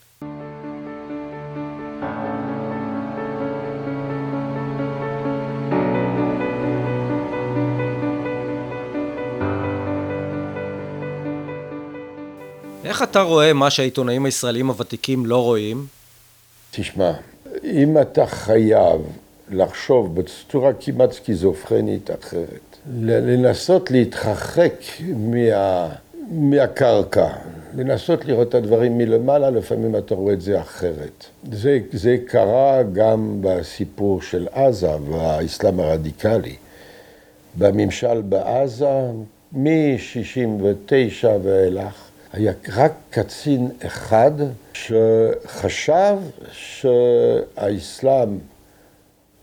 איך 13.01 13.11
אתה 13.11 13.21
רואה 13.23 13.53
מה 13.53 13.71
שהעיתונאים 13.71 14.25
הישראלים 14.25 14.69
הוותיקים 14.69 15.27
לא 15.27 15.43
רואים? 15.43 15.87
תשמע, 16.71 17.13
אם 17.65 17.99
אתה 18.01 18.27
חייב 18.27 19.01
לחשוב 19.51 20.21
בצורה 20.21 20.73
כמעט 20.81 21.13
סכיזופרנית 21.13 22.11
אחרת, 22.11 22.77
לנסות 23.01 23.91
להתרחק 23.91 24.75
מה, 25.17 25.89
מהקרקע, 26.31 27.29
לנסות 27.75 28.25
לראות 28.25 28.49
את 28.49 28.55
הדברים 28.55 28.99
מלמעלה, 28.99 29.51
לפעמים 29.51 29.97
אתה 29.97 30.15
רואה 30.15 30.33
את 30.33 30.41
זה 30.41 30.61
אחרת. 30.61 31.25
זה, 31.53 31.79
זה 31.93 32.17
קרה 32.27 32.83
גם 32.83 33.39
בסיפור 33.41 34.23
של 34.23 34.49
עזה 34.53 34.97
והאסלאם 35.11 35.81
הרדיקלי. 35.81 36.57
בממשל 37.59 38.21
בעזה, 38.21 39.01
מ-69' 39.53 41.27
ואילך, 41.43 42.10
היה 42.33 42.53
רק 42.77 42.93
קצין 43.11 43.69
אחד 43.87 44.31
שחשב 44.73 46.17
שהאסלאם 46.53 48.39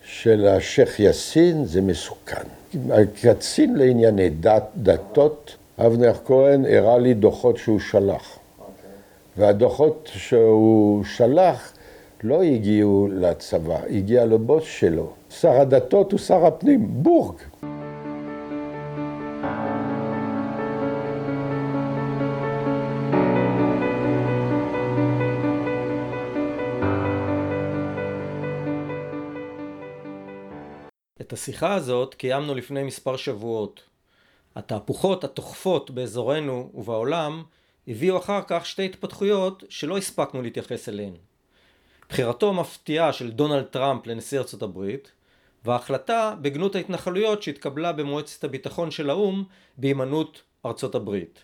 של 0.03 0.47
השייח' 0.47 0.99
יאסין 0.99 1.65
זה 1.65 1.81
מסוכן. 1.81 2.41
הקצין 2.89 3.75
לענייני 3.75 4.29
דת, 4.29 4.63
דתות, 4.77 5.55
אבנר 5.79 6.13
כהן 6.25 6.65
הראה 6.65 6.97
לי 6.97 7.13
דוחות 7.13 7.57
שהוא 7.57 7.79
שלח. 7.79 8.37
Okay. 8.59 8.61
והדוחות 9.37 10.09
שהוא 10.13 11.03
שלח 11.05 11.73
לא 12.23 12.43
הגיעו 12.43 13.07
לצבא, 13.11 13.79
הגיע 13.89 14.25
לבוס 14.25 14.63
שלו. 14.63 15.09
שר 15.29 15.61
הדתות 15.61 16.11
הוא 16.11 16.19
שר 16.19 16.45
הפנים, 16.45 16.87
בורג. 16.89 17.35
את 31.27 31.33
השיחה 31.33 31.73
הזאת 31.73 32.15
קיימנו 32.15 32.55
לפני 32.55 32.83
מספר 32.83 33.17
שבועות. 33.17 33.81
התהפוכות 34.55 35.23
התוכפות 35.23 35.91
באזורנו 35.91 36.71
ובעולם 36.73 37.43
הביאו 37.87 38.17
אחר 38.17 38.41
כך 38.47 38.65
שתי 38.65 38.85
התפתחויות 38.85 39.63
שלא 39.69 39.97
הספקנו 39.97 40.41
להתייחס 40.41 40.89
אליהן. 40.89 41.13
בחירתו 42.09 42.49
המפתיעה 42.49 43.13
של 43.13 43.31
דונלד 43.31 43.63
טראמפ 43.63 44.07
לנשיא 44.07 44.39
ארצות 44.39 44.61
הברית 44.61 45.11
וההחלטה 45.65 46.35
בגנות 46.41 46.75
ההתנחלויות 46.75 47.43
שהתקבלה 47.43 47.91
במועצת 47.91 48.43
הביטחון 48.43 48.91
של 48.91 49.09
האו"ם 49.09 49.43
בהימנעות 49.77 50.41
ארצות 50.65 50.95
הברית. 50.95 51.39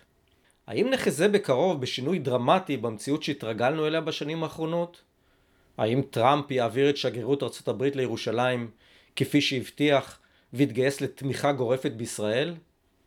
האם 0.66 0.90
נחזה 0.90 1.28
בקרוב 1.28 1.80
בשינוי 1.80 2.18
דרמטי 2.18 2.76
במציאות 2.76 3.22
שהתרגלנו 3.22 3.86
אליה 3.86 4.00
בשנים 4.00 4.42
האחרונות? 4.42 5.02
האם 5.78 6.02
טראמפ 6.10 6.50
יעביר 6.50 6.90
את 6.90 6.96
שגרירות 6.96 7.42
ארצות 7.42 7.68
הברית 7.68 7.96
לירושלים 7.96 8.70
כפי 9.16 9.40
שהבטיח 9.40 10.20
והתגייס 10.52 11.00
לתמיכה 11.00 11.52
גורפת 11.52 11.92
בישראל? 11.92 12.54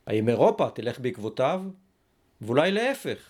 האם 0.08 0.30
אירופה 0.30 0.70
תלך 0.70 1.00
בעקבותיו? 1.00 1.62
ואולי 2.41 2.72
להפך. 2.72 3.30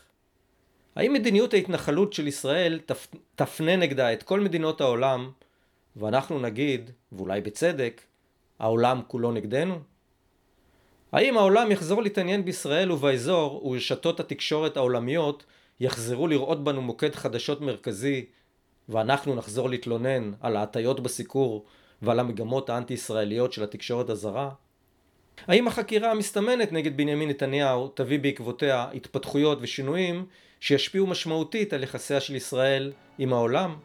האם 0.96 1.14
מדיניות 1.14 1.54
ההתנחלות 1.54 2.14
של 2.14 2.28
ישראל 2.28 2.80
תפ... 2.86 3.08
תפנה 3.36 3.76
נגדה 3.76 4.14
את 4.14 4.24
כל 4.24 4.40
מדינות 4.40 4.82
העולם 4.82 5.32
ואנחנו 5.96 6.40
נגיד, 6.40 6.92
ואולי 7.12 7.42
בצדק, 7.42 8.02
העולם 8.60 9.02
כולו 9.08 9.32
נגדנו? 9.32 9.80
האם 11.12 11.38
העולם 11.38 11.72
יחזור 11.72 12.02
להתעניין 12.02 12.46
בישראל 12.46 12.92
ובאזור 12.92 13.66
ורשתות 13.66 14.20
התקשורת 14.20 14.78
העולמיות 14.78 15.46
יחזרו 15.80 16.28
לראות 16.28 16.64
בנו 16.64 16.82
מוקד 16.82 17.16
חדשות 17.16 17.62
מרכזי 17.62 18.26
ואנחנו 18.90 19.36
נחזור 19.36 19.70
להתלונן 19.70 20.32
על 20.42 20.58
ההטיות 20.58 21.00
בסיקור 21.00 21.66
ועל 22.02 22.20
המגמות 22.20 22.70
האנטי-ישראליות 22.70 23.54
של 23.54 23.64
התקשורת 23.64 24.10
הזרה? 24.10 24.50
האם 25.48 25.68
החקירה 25.68 26.12
המסתמנת 26.12 26.72
נגד 26.72 26.98
בנימין 26.98 27.30
נתניהו 27.30 27.88
תביא 27.88 28.20
בעקבותיה 28.20 28.88
התפתחויות 28.94 29.58
ושינויים 29.62 30.26
שישפיעו 30.60 31.08
משמעותית 31.08 31.74
על 31.74 31.84
יחסיה 31.84 32.20
של 32.20 32.36
ישראל 32.36 32.92
עם 33.18 33.34
העולם? 33.34 33.76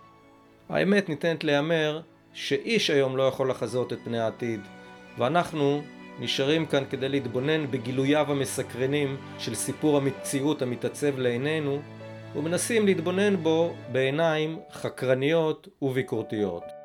האמת 0.69 1.09
ניתנת 1.09 1.45
להיאמר 1.45 2.01
שאיש 2.35 2.91
היום 2.91 3.17
לא 3.17 3.23
יכול 3.23 3.51
לחזות 3.51 3.93
את 3.93 3.99
פני 4.05 4.19
העתיד, 4.19 4.61
ואנחנו 5.19 5.83
נשארים 6.21 6.67
כאן 6.67 6.85
כדי 6.91 7.09
להתבונן 7.09 7.71
בגילוייו 7.71 8.27
המסקרנים 8.33 9.17
של 9.39 9.55
סיפור 9.55 9.97
המציאות 9.97 10.63
המתעצב 10.63 11.19
לעינינו, 11.19 11.81
ומנסים 12.37 12.87
להתבונן 12.87 13.37
בו 13.37 13.75
בעיניים 13.93 14.59
חקרניות 14.73 15.69
וביקורתיות. 15.83 16.82